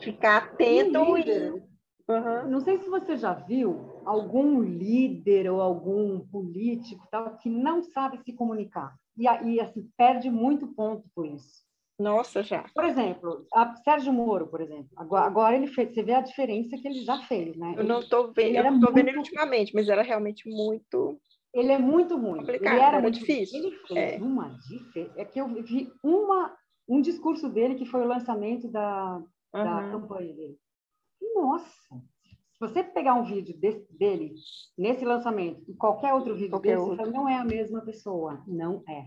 ficar 0.00 0.36
atento 0.36 1.18
e, 1.18 1.68
Uhum. 2.08 2.48
Não 2.48 2.60
sei 2.60 2.78
se 2.78 2.88
você 2.88 3.18
já 3.18 3.34
viu 3.34 4.00
algum 4.06 4.62
líder 4.62 5.50
ou 5.50 5.60
algum 5.60 6.20
político 6.20 7.06
tal 7.10 7.36
que 7.36 7.50
não 7.50 7.82
sabe 7.82 8.18
se 8.24 8.32
comunicar 8.32 8.96
e, 9.14 9.24
e 9.24 9.60
assim 9.60 9.90
perde 9.94 10.30
muito 10.30 10.68
ponto 10.68 11.06
por 11.14 11.26
isso. 11.26 11.67
Nossa, 11.98 12.42
já. 12.42 12.64
Por 12.74 12.84
exemplo, 12.84 13.44
Sérgio 13.82 14.12
Moro, 14.12 14.46
por 14.46 14.60
exemplo. 14.60 14.88
Agora, 14.96 15.26
agora 15.26 15.56
ele 15.56 15.66
fez, 15.66 15.92
você 15.92 16.02
vê 16.02 16.12
a 16.12 16.20
diferença 16.20 16.76
que 16.76 16.86
ele 16.86 17.04
já 17.04 17.18
fez, 17.22 17.56
né? 17.56 17.74
Eu 17.76 17.84
não 17.84 18.00
estou 18.00 18.32
vendo, 18.32 18.56
eu 18.56 18.64
não 18.64 18.80
tô 18.80 18.92
vendo 18.92 19.08
ele 19.08 19.18
ultimamente, 19.18 19.74
mas 19.74 19.88
era 19.88 20.02
realmente 20.02 20.48
muito 20.48 21.20
ele 21.52 21.72
é 21.72 21.78
muito 21.78 22.16
ruim. 22.16 22.40
Complicado, 22.40 22.74
ele 22.74 22.82
era, 22.82 22.96
era 22.96 23.00
muito 23.00 23.18
difícil. 23.18 23.58
Ele 23.58 23.76
fez 23.86 24.20
é. 24.20 24.24
uma 24.24 24.50
diferença. 24.68 25.20
É 25.20 25.24
que 25.24 25.40
eu 25.40 25.48
vi 25.62 25.92
uma, 26.02 26.54
um 26.88 27.00
discurso 27.00 27.48
dele 27.48 27.74
que 27.74 27.86
foi 27.86 28.00
o 28.02 28.08
lançamento 28.08 28.68
da, 28.68 29.16
uhum. 29.16 29.64
da 29.64 29.90
campanha 29.90 30.32
dele. 30.34 30.58
Nossa! 31.34 31.96
Se 32.52 32.60
você 32.60 32.82
pegar 32.82 33.14
um 33.14 33.24
vídeo 33.24 33.56
desse, 33.56 33.86
dele 33.96 34.34
nesse 34.76 35.04
lançamento 35.04 35.62
e 35.68 35.74
qualquer 35.74 36.12
outro 36.12 36.34
vídeo 36.34 36.50
qualquer 36.50 36.76
dele, 36.76 36.80
outro. 36.80 36.96
você 36.96 37.02
fala, 37.02 37.12
não 37.12 37.28
é 37.28 37.36
a 37.36 37.44
mesma 37.44 37.80
pessoa. 37.82 38.42
Não 38.46 38.82
é. 38.88 39.06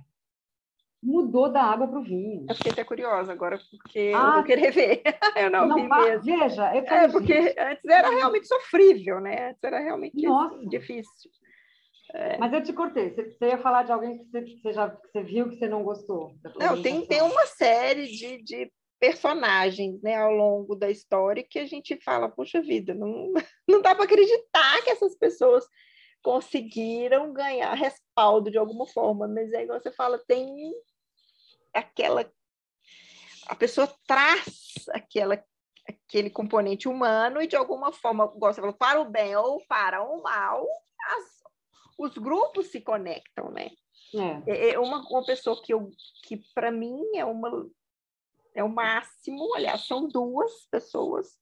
Mudou 1.04 1.52
da 1.52 1.64
água 1.64 1.88
para 1.88 2.00
o 2.00 2.04
vinho. 2.04 2.46
Eu 2.48 2.56
fiquei 2.56 2.72
até 2.72 2.84
curiosa 2.84 3.32
agora, 3.32 3.60
porque 3.72 4.12
ah, 4.16 4.28
eu 4.28 4.34
vou 4.34 4.44
querer 4.44 4.72
ver. 4.72 5.02
eu 5.36 5.50
não, 5.50 5.68
não 5.68 5.76
vi 5.76 5.88
mesmo. 5.88 6.40
Veja, 6.40 6.76
eu 6.76 6.84
é, 6.84 7.08
porque 7.08 7.56
antes 7.58 7.86
era 7.86 8.10
realmente 8.10 8.48
sofrível, 8.48 9.20
né? 9.20 9.50
Antes 9.50 9.64
era 9.64 9.80
realmente 9.80 10.22
Nossa. 10.22 10.64
difícil. 10.68 11.32
É. 12.14 12.38
Mas 12.38 12.54
eu 12.54 12.62
te 12.62 12.74
cortei. 12.74 13.10
Você, 13.10 13.32
você, 13.32 13.48
ia 13.48 13.58
falar 13.58 13.84
de 13.84 13.92
alguém 13.92 14.18
que 14.18 14.26
você, 14.26 14.42
que 14.42 14.62
você 14.62 14.74
já 14.74 14.90
que 14.90 15.08
você 15.12 15.24
viu 15.24 15.50
que 15.50 15.56
você 15.56 15.68
não 15.68 15.84
gostou? 15.84 16.36
Não, 16.60 16.82
tem, 16.82 17.06
tem 17.06 17.22
uma 17.22 17.46
série 17.46 18.06
de, 18.06 18.44
de 18.44 18.72
personagens 19.00 20.00
né, 20.04 20.16
ao 20.16 20.32
longo 20.32 20.76
da 20.76 20.90
história 20.90 21.44
que 21.44 21.58
a 21.58 21.66
gente 21.66 21.98
fala, 22.04 22.30
puxa 22.30 22.62
vida, 22.62 22.94
não, 22.94 23.32
não 23.68 23.82
dá 23.82 23.96
para 23.96 24.04
acreditar 24.04 24.84
que 24.84 24.92
essas 24.92 25.16
pessoas 25.16 25.66
conseguiram 26.22 27.34
ganhar 27.34 27.74
respaldo 27.74 28.52
de 28.52 28.58
alguma 28.58 28.86
forma, 28.86 29.28
mas 29.28 29.52
aí 29.54 29.66
você 29.66 29.92
fala, 29.92 30.22
tem 30.28 30.72
aquela 31.74 32.32
a 33.48 33.56
pessoa 33.56 33.94
traz 34.08 34.86
aquela 34.92 35.44
aquele 35.88 36.30
componente 36.30 36.88
humano 36.88 37.42
e 37.42 37.48
de 37.48 37.56
alguma 37.56 37.92
forma, 37.92 38.32
igual 38.36 38.54
você 38.54 38.62
falou, 38.62 38.76
para 38.76 39.02
o 39.02 39.10
bem 39.10 39.36
ou 39.36 39.66
para 39.68 40.04
o 40.04 40.22
mal, 40.22 40.66
as, 41.18 41.44
os 41.98 42.18
grupos 42.18 42.68
se 42.68 42.82
conectam, 42.82 43.52
né? 43.52 43.72
É. 44.14 44.52
é, 44.52 44.74
é 44.74 44.80
uma, 44.80 45.02
uma 45.10 45.26
pessoa 45.26 45.62
que, 45.62 45.74
eu, 45.74 45.90
que 46.24 46.38
para 46.54 46.72
mim 46.72 47.02
é 47.16 47.26
uma 47.26 47.70
é 48.54 48.62
o 48.62 48.70
máximo, 48.70 49.56
aliás, 49.56 49.88
são 49.88 50.10
duas 50.10 50.66
pessoas 50.70 51.40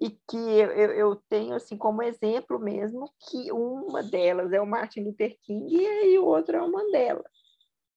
e 0.00 0.10
que 0.10 0.36
eu, 0.36 0.92
eu, 0.92 1.16
tenho 1.28 1.54
assim 1.54 1.76
como 1.76 2.02
exemplo 2.02 2.58
mesmo 2.58 3.12
que 3.28 3.52
uma 3.52 4.02
delas 4.02 4.52
é 4.52 4.60
o 4.60 4.66
Martin 4.66 5.02
Luther 5.02 5.36
King 5.42 5.76
e 5.76 6.18
o 6.18 6.24
outro 6.24 6.56
é 6.56 6.62
o 6.62 6.72
Mandela, 6.72 7.24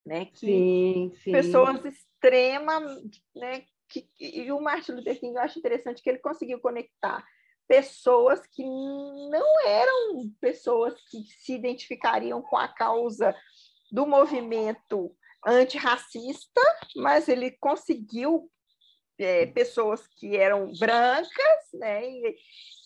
né? 0.06 0.26
Que 0.26 0.38
sim, 0.38 1.12
sim. 1.24 1.32
pessoas 1.32 1.84
extremas, 1.86 2.84
né? 3.36 3.64
Que, 3.90 4.08
e 4.20 4.52
o 4.52 4.60
Martin 4.60 4.94
Luther 4.94 5.20
King 5.20 5.36
eu 5.36 5.42
acho 5.42 5.60
interessante 5.60 6.02
que 6.02 6.10
ele 6.10 6.20
conseguiu 6.20 6.60
conectar 6.60 7.24
pessoas 7.68 8.46
que 8.48 8.64
não 8.64 9.68
eram 9.68 10.30
pessoas 10.42 10.94
que 11.10 11.24
se 11.24 11.54
identificariam 11.54 12.42
com 12.42 12.58
a 12.58 12.68
causa 12.68 13.36
do 13.92 14.06
movimento 14.06 15.16
antirracista, 15.46 16.62
mas 16.96 17.28
ele 17.28 17.52
conseguiu 17.60 18.50
é, 19.18 19.46
pessoas 19.46 20.08
que 20.08 20.36
eram 20.36 20.72
brancas, 20.80 21.30
né, 21.74 22.02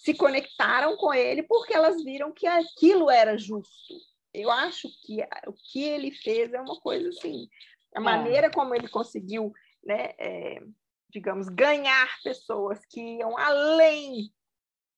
se 0.04 0.14
conectaram 0.14 0.96
com 0.98 1.14
ele 1.14 1.44
porque 1.44 1.74
elas 1.74 2.04
viram 2.04 2.32
que 2.32 2.48
aquilo 2.48 3.10
era 3.10 3.38
justo. 3.38 3.94
Eu 4.40 4.52
acho 4.52 4.88
que 5.04 5.22
o 5.48 5.54
que 5.54 5.84
ele 5.84 6.12
fez 6.12 6.54
é 6.54 6.62
uma 6.62 6.80
coisa 6.80 7.10
assim, 7.10 7.50
a 7.96 8.00
é. 8.00 8.04
maneira 8.04 8.52
como 8.52 8.76
ele 8.76 8.88
conseguiu, 8.88 9.52
né, 9.84 10.14
é, 10.20 10.62
digamos, 11.10 11.50
ganhar 11.50 12.08
pessoas 12.24 12.86
que 12.86 13.02
iam 13.02 13.38
além 13.38 14.32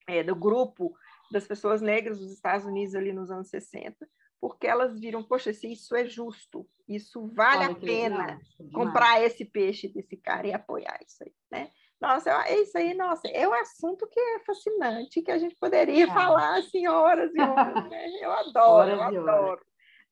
é, 0.08 0.24
do 0.24 0.36
grupo 0.36 0.94
das 1.32 1.48
pessoas 1.48 1.82
negras 1.82 2.20
dos 2.20 2.32
Estados 2.32 2.66
Unidos 2.66 2.96
ali 2.96 3.14
nos 3.14 3.30
anos 3.32 3.50
60, 3.50 3.96
porque 4.42 4.68
elas 4.68 5.00
viram, 5.00 5.24
poxa, 5.24 5.54
se 5.54 5.72
isso 5.72 5.96
é 5.96 6.06
justo, 6.06 6.68
isso 6.88 7.28
vale 7.28 7.66
Olha, 7.66 7.72
a 7.72 7.76
pena 7.76 8.42
comprar 8.74 9.22
esse 9.22 9.46
peixe 9.46 9.88
desse 9.88 10.18
cara 10.18 10.48
e 10.48 10.54
apoiar 10.54 11.00
isso 11.06 11.24
aí, 11.24 11.34
né? 11.52 11.72
Nossa, 12.00 12.30
é 12.48 12.62
isso 12.62 12.78
aí, 12.78 12.94
nossa, 12.94 13.28
é 13.28 13.48
um 13.48 13.54
assunto 13.54 14.08
que 14.08 14.20
é 14.20 14.40
fascinante, 14.40 15.22
que 15.22 15.32
a 15.32 15.38
gente 15.38 15.56
poderia 15.56 16.06
ah. 16.06 16.14
falar 16.14 16.60
assim 16.60 16.88
horas 16.88 17.32
e 17.36 17.42
horas, 17.42 17.74
né? 17.90 18.10
Eu 18.22 18.32
adoro, 18.32 18.92
eu 18.92 19.02
adoro. 19.02 19.62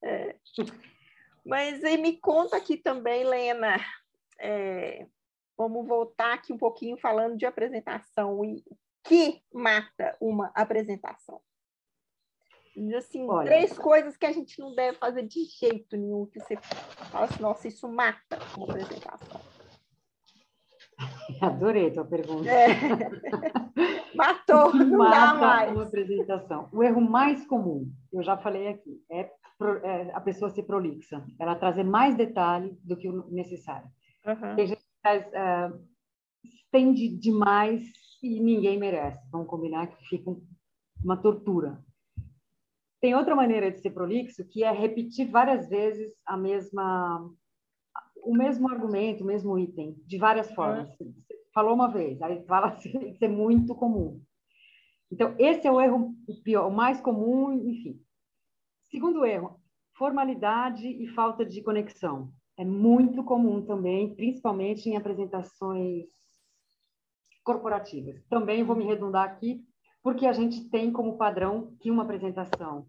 É. 0.04 0.36
Mas 1.46 1.84
aí 1.84 1.98
me 1.98 2.18
conta 2.18 2.58
aqui 2.58 2.76
também, 2.76 3.24
Lena, 3.24 3.78
é, 4.38 5.08
vamos 5.58 5.88
voltar 5.88 6.34
aqui 6.34 6.52
um 6.52 6.58
pouquinho 6.58 6.98
falando 6.98 7.38
de 7.38 7.46
apresentação 7.46 8.44
e 8.44 8.64
que 9.04 9.42
mata 9.54 10.18
uma 10.20 10.52
apresentação? 10.54 11.42
assim, 12.96 13.28
Olha, 13.28 13.46
três 13.46 13.78
coisas 13.78 14.16
que 14.16 14.26
a 14.26 14.32
gente 14.32 14.60
não 14.60 14.76
deve 14.76 14.98
fazer 14.98 15.24
de 15.24 15.46
jeito 15.46 15.98
nenhum, 15.98 16.26
que 16.28 16.40
você 16.40 16.58
fala 16.58 17.26
assim, 17.26 17.42
nossa, 17.42 17.68
isso 17.68 17.88
mata 17.88 18.38
uma 18.56 18.66
apresentação. 18.66 19.42
Adorei 21.42 21.88
a 21.88 21.94
tua 21.94 22.06
pergunta. 22.06 22.50
É. 22.50 22.68
Matou, 24.16 24.74
não 24.74 24.98
mata 24.98 25.16
dá 25.16 25.34
mais. 25.36 25.72
uma 25.72 25.84
apresentação. 25.84 26.70
O 26.72 26.84
erro 26.84 27.02
mais 27.02 27.46
comum, 27.46 27.92
eu 28.12 28.24
já 28.24 28.36
falei 28.36 28.70
aqui, 28.70 29.00
é, 29.12 29.30
é 29.84 30.12
a 30.14 30.22
pessoa 30.22 30.50
ser 30.50 30.64
prolixa, 30.64 31.24
ela 31.40 31.56
trazer 31.56 31.84
mais 31.84 32.16
detalhe 32.16 32.76
do 32.84 32.98
que 32.98 33.08
o 33.08 33.30
necessário. 33.30 33.88
Uhum. 34.26 34.56
Tem 34.56 34.68
gente 34.68 34.80
que 34.80 35.02
faz, 35.04 35.26
uh, 35.28 35.80
estende 36.44 37.10
demais 37.10 37.84
e 38.24 38.40
ninguém 38.40 38.80
merece. 38.80 39.20
Vamos 39.32 39.48
combinar 39.48 39.88
que 39.88 40.08
fica 40.08 40.36
uma 41.04 41.18
tortura. 41.18 41.80
Tem 43.00 43.14
outra 43.14 43.36
maneira 43.36 43.72
de 43.72 43.80
ser 43.80 43.92
prolixo, 43.92 44.44
que 44.46 44.64
é 44.64 44.72
repetir 44.72 45.30
várias 45.30 45.70
vezes 45.70 46.16
a 46.26 46.36
mesma 46.36 47.32
o 48.28 48.36
mesmo 48.36 48.70
argumento, 48.70 49.24
o 49.24 49.28
mesmo 49.28 49.58
item, 49.58 49.96
de 50.06 50.18
várias 50.18 50.52
formas. 50.54 50.90
Você 50.98 51.14
falou 51.54 51.74
uma 51.74 51.88
vez, 51.88 52.22
aí 52.22 52.44
fala 52.46 52.68
assim, 52.76 53.10
isso 53.10 53.24
é 53.24 53.28
muito 53.28 53.74
comum. 53.74 54.22
Então, 55.12 55.34
esse 55.40 55.66
é 55.66 55.72
o 55.72 55.80
erro 55.80 56.14
pior, 56.44 56.68
o 56.68 56.76
mais 56.76 57.00
comum, 57.00 57.54
enfim. 57.54 58.00
Segundo 58.92 59.26
erro, 59.26 59.60
formalidade 59.98 60.86
e 60.86 61.08
falta 61.08 61.46
de 61.46 61.62
conexão. 61.62 62.32
É 62.58 62.66
muito 62.66 63.24
comum 63.24 63.66
também, 63.66 64.14
principalmente 64.16 64.90
em 64.90 64.98
apresentações 64.98 66.06
corporativas. 67.44 68.22
Também 68.30 68.64
vou 68.64 68.76
me 68.76 68.84
redundar 68.84 69.24
aqui, 69.24 69.64
porque 70.04 70.26
a 70.26 70.34
gente 70.34 70.70
tem 70.70 70.92
como 70.92 71.18
padrão 71.18 71.76
que 71.80 71.90
uma 71.90 72.04
apresentação, 72.04 72.88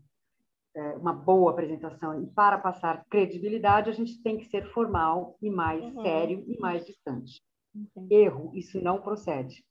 uma 0.96 1.12
boa 1.12 1.50
apresentação, 1.50 2.22
e 2.22 2.26
para 2.26 2.58
passar 2.58 3.04
credibilidade, 3.10 3.90
a 3.90 3.92
gente 3.92 4.22
tem 4.22 4.38
que 4.38 4.46
ser 4.46 4.70
formal 4.72 5.36
e 5.40 5.50
mais 5.50 5.82
uhum. 5.82 6.02
sério 6.02 6.44
e 6.46 6.58
mais 6.58 6.84
distante. 6.86 7.42
Uhum. 7.74 8.08
Erro, 8.10 8.50
isso 8.54 8.82
não 8.82 9.00
procede. 9.00 9.64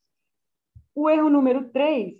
O 0.94 1.08
erro 1.08 1.30
número 1.30 1.70
três 1.70 2.16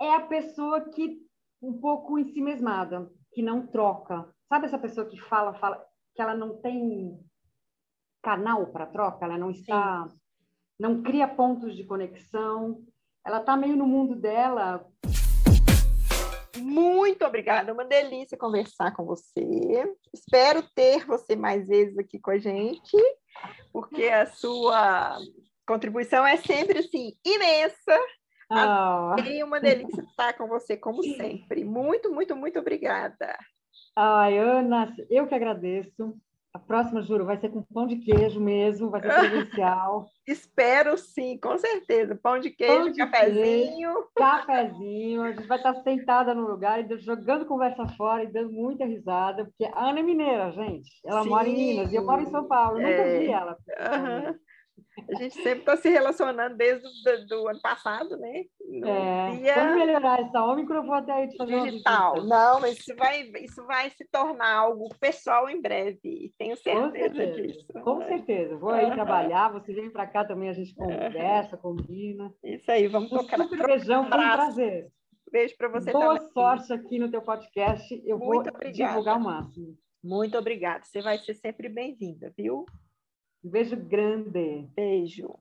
é 0.00 0.14
a 0.14 0.20
pessoa 0.20 0.80
que 0.90 1.20
um 1.62 1.78
pouco 1.78 2.18
em 2.18 2.24
si 2.24 2.40
mesmada, 2.40 3.10
que 3.32 3.42
não 3.42 3.66
troca. 3.66 4.28
Sabe 4.48 4.66
essa 4.66 4.78
pessoa 4.78 5.06
que 5.06 5.20
fala, 5.20 5.54
fala, 5.54 5.84
que 6.14 6.22
ela 6.22 6.34
não 6.34 6.56
tem 6.60 7.18
canal 8.22 8.66
para 8.66 8.86
troca, 8.86 9.24
ela 9.24 9.38
não 9.38 9.50
está, 9.50 10.08
Sim. 10.08 10.18
não 10.78 11.02
cria 11.02 11.26
pontos 11.28 11.76
de 11.76 11.84
conexão, 11.84 12.84
ela 13.24 13.38
está 13.40 13.56
meio 13.56 13.76
no 13.76 13.86
mundo 13.86 14.14
dela. 14.14 14.86
Muito 16.58 17.24
obrigada, 17.24 17.72
uma 17.72 17.84
delícia 17.84 18.38
conversar 18.38 18.94
com 18.94 19.04
você. 19.04 19.94
Espero 20.12 20.62
ter 20.74 21.06
você 21.06 21.34
mais 21.36 21.66
vezes 21.66 21.96
aqui 21.98 22.18
com 22.18 22.30
a 22.30 22.38
gente, 22.38 22.96
porque 23.72 24.04
a 24.04 24.26
sua 24.26 25.18
contribuição 25.66 26.26
é 26.26 26.36
sempre 26.36 26.78
assim 26.78 27.12
imensa 27.24 27.98
Oh. 28.50 29.20
E 29.20 29.42
uma 29.44 29.60
delícia 29.60 30.02
estar 30.02 30.32
com 30.32 30.46
você, 30.46 30.76
como 30.76 31.02
sempre. 31.02 31.64
Muito, 31.64 32.10
muito, 32.10 32.34
muito 32.34 32.58
obrigada. 32.58 33.36
Ai, 33.94 34.38
Ana, 34.38 34.94
eu 35.10 35.26
que 35.26 35.34
agradeço. 35.34 36.16
A 36.58 36.60
próxima, 36.60 37.02
juro, 37.02 37.24
vai 37.24 37.38
ser 37.38 37.50
com 37.50 37.62
pão 37.62 37.86
de 37.86 37.96
queijo 37.96 38.40
mesmo, 38.40 38.90
vai 38.90 39.00
ser 39.00 39.08
presencial. 39.30 40.10
Espero 40.26 40.98
sim, 40.98 41.38
com 41.38 41.56
certeza. 41.56 42.18
Pão 42.20 42.40
de 42.40 42.50
queijo, 42.50 42.74
pão 42.74 42.90
de 42.90 42.98
cafezinho. 42.98 43.94
Queijo, 43.94 44.08
cafezinho. 44.16 45.22
A 45.22 45.32
gente 45.32 45.46
vai 45.46 45.58
estar 45.58 45.74
sentada 45.82 46.34
no 46.34 46.48
lugar, 46.48 46.84
jogando 46.98 47.46
conversa 47.46 47.86
fora 47.96 48.24
e 48.24 48.32
dando 48.32 48.50
muita 48.50 48.84
risada, 48.84 49.44
porque 49.44 49.72
a 49.72 49.88
Ana 49.88 50.00
é 50.00 50.02
mineira, 50.02 50.50
gente. 50.50 50.90
Ela 51.06 51.22
sim. 51.22 51.28
mora 51.28 51.48
em 51.48 51.54
Minas 51.54 51.92
e 51.92 51.94
eu 51.94 52.04
moro 52.04 52.22
em 52.22 52.30
São 52.30 52.44
Paulo. 52.48 52.80
Eu 52.80 52.88
nunca 52.88 53.02
é. 53.02 53.18
vi 53.20 53.28
ela. 53.28 53.56
Uhum. 53.68 54.34
A 55.08 55.14
gente 55.14 55.34
sempre 55.34 55.60
está 55.60 55.76
se 55.76 55.88
relacionando 55.88 56.56
desde 56.56 56.86
o 56.86 57.26
do, 57.26 57.48
ano 57.48 57.60
passado, 57.60 58.16
né? 58.16 58.44
é, 58.84 59.36
dia... 59.36 59.54
Quando 59.54 59.76
melhorar 59.76 60.20
essa 60.20 60.42
Ômicron, 60.44 60.76
eu 60.76 60.86
vou 60.86 60.94
até 60.94 61.12
aí 61.12 61.28
te 61.28 61.36
fazer 61.36 61.62
digital. 61.62 62.24
Não, 62.24 62.60
mas 62.60 62.78
isso 62.78 62.94
vai, 62.96 63.22
isso 63.40 63.64
vai 63.66 63.90
se 63.90 64.04
tornar 64.10 64.54
algo 64.54 64.88
pessoal 65.00 65.48
em 65.48 65.60
breve. 65.60 66.32
Tenho 66.38 66.56
certeza, 66.56 66.90
certeza 66.90 67.42
disso. 67.42 67.66
Com 67.84 68.02
certeza. 68.04 68.56
Vou 68.56 68.70
aí 68.70 68.90
trabalhar, 68.92 69.52
você 69.52 69.72
vem 69.72 69.90
para 69.90 70.06
cá 70.06 70.24
também, 70.24 70.48
a 70.48 70.54
gente 70.54 70.74
conversa, 70.74 71.56
combina. 71.56 72.32
Isso 72.42 72.70
aí, 72.70 72.86
vamos 72.86 73.12
um 73.12 73.18
tocar 73.18 73.38
super 73.38 73.66
beijão, 73.66 74.08
foi 74.08 74.18
um 74.18 74.30
prazer. 74.32 74.88
Beijo 75.30 75.54
para 75.56 75.68
você 75.68 75.92
Boa 75.92 76.16
também. 76.16 76.32
sorte 76.32 76.72
aqui 76.72 76.98
no 76.98 77.10
teu 77.10 77.20
podcast. 77.20 78.02
Eu 78.06 78.18
Muito 78.18 78.44
vou 78.44 78.54
obrigada. 78.54 78.90
divulgar 78.90 79.18
o 79.18 79.20
máximo. 79.20 79.76
Muito 80.02 80.38
obrigada. 80.38 80.84
Você 80.84 81.02
vai 81.02 81.18
ser 81.18 81.34
sempre 81.34 81.68
bem-vinda, 81.68 82.32
viu? 82.36 82.64
Um 83.42 83.50
beijo 83.50 83.76
grande. 83.76 84.68
Beijo. 84.76 85.38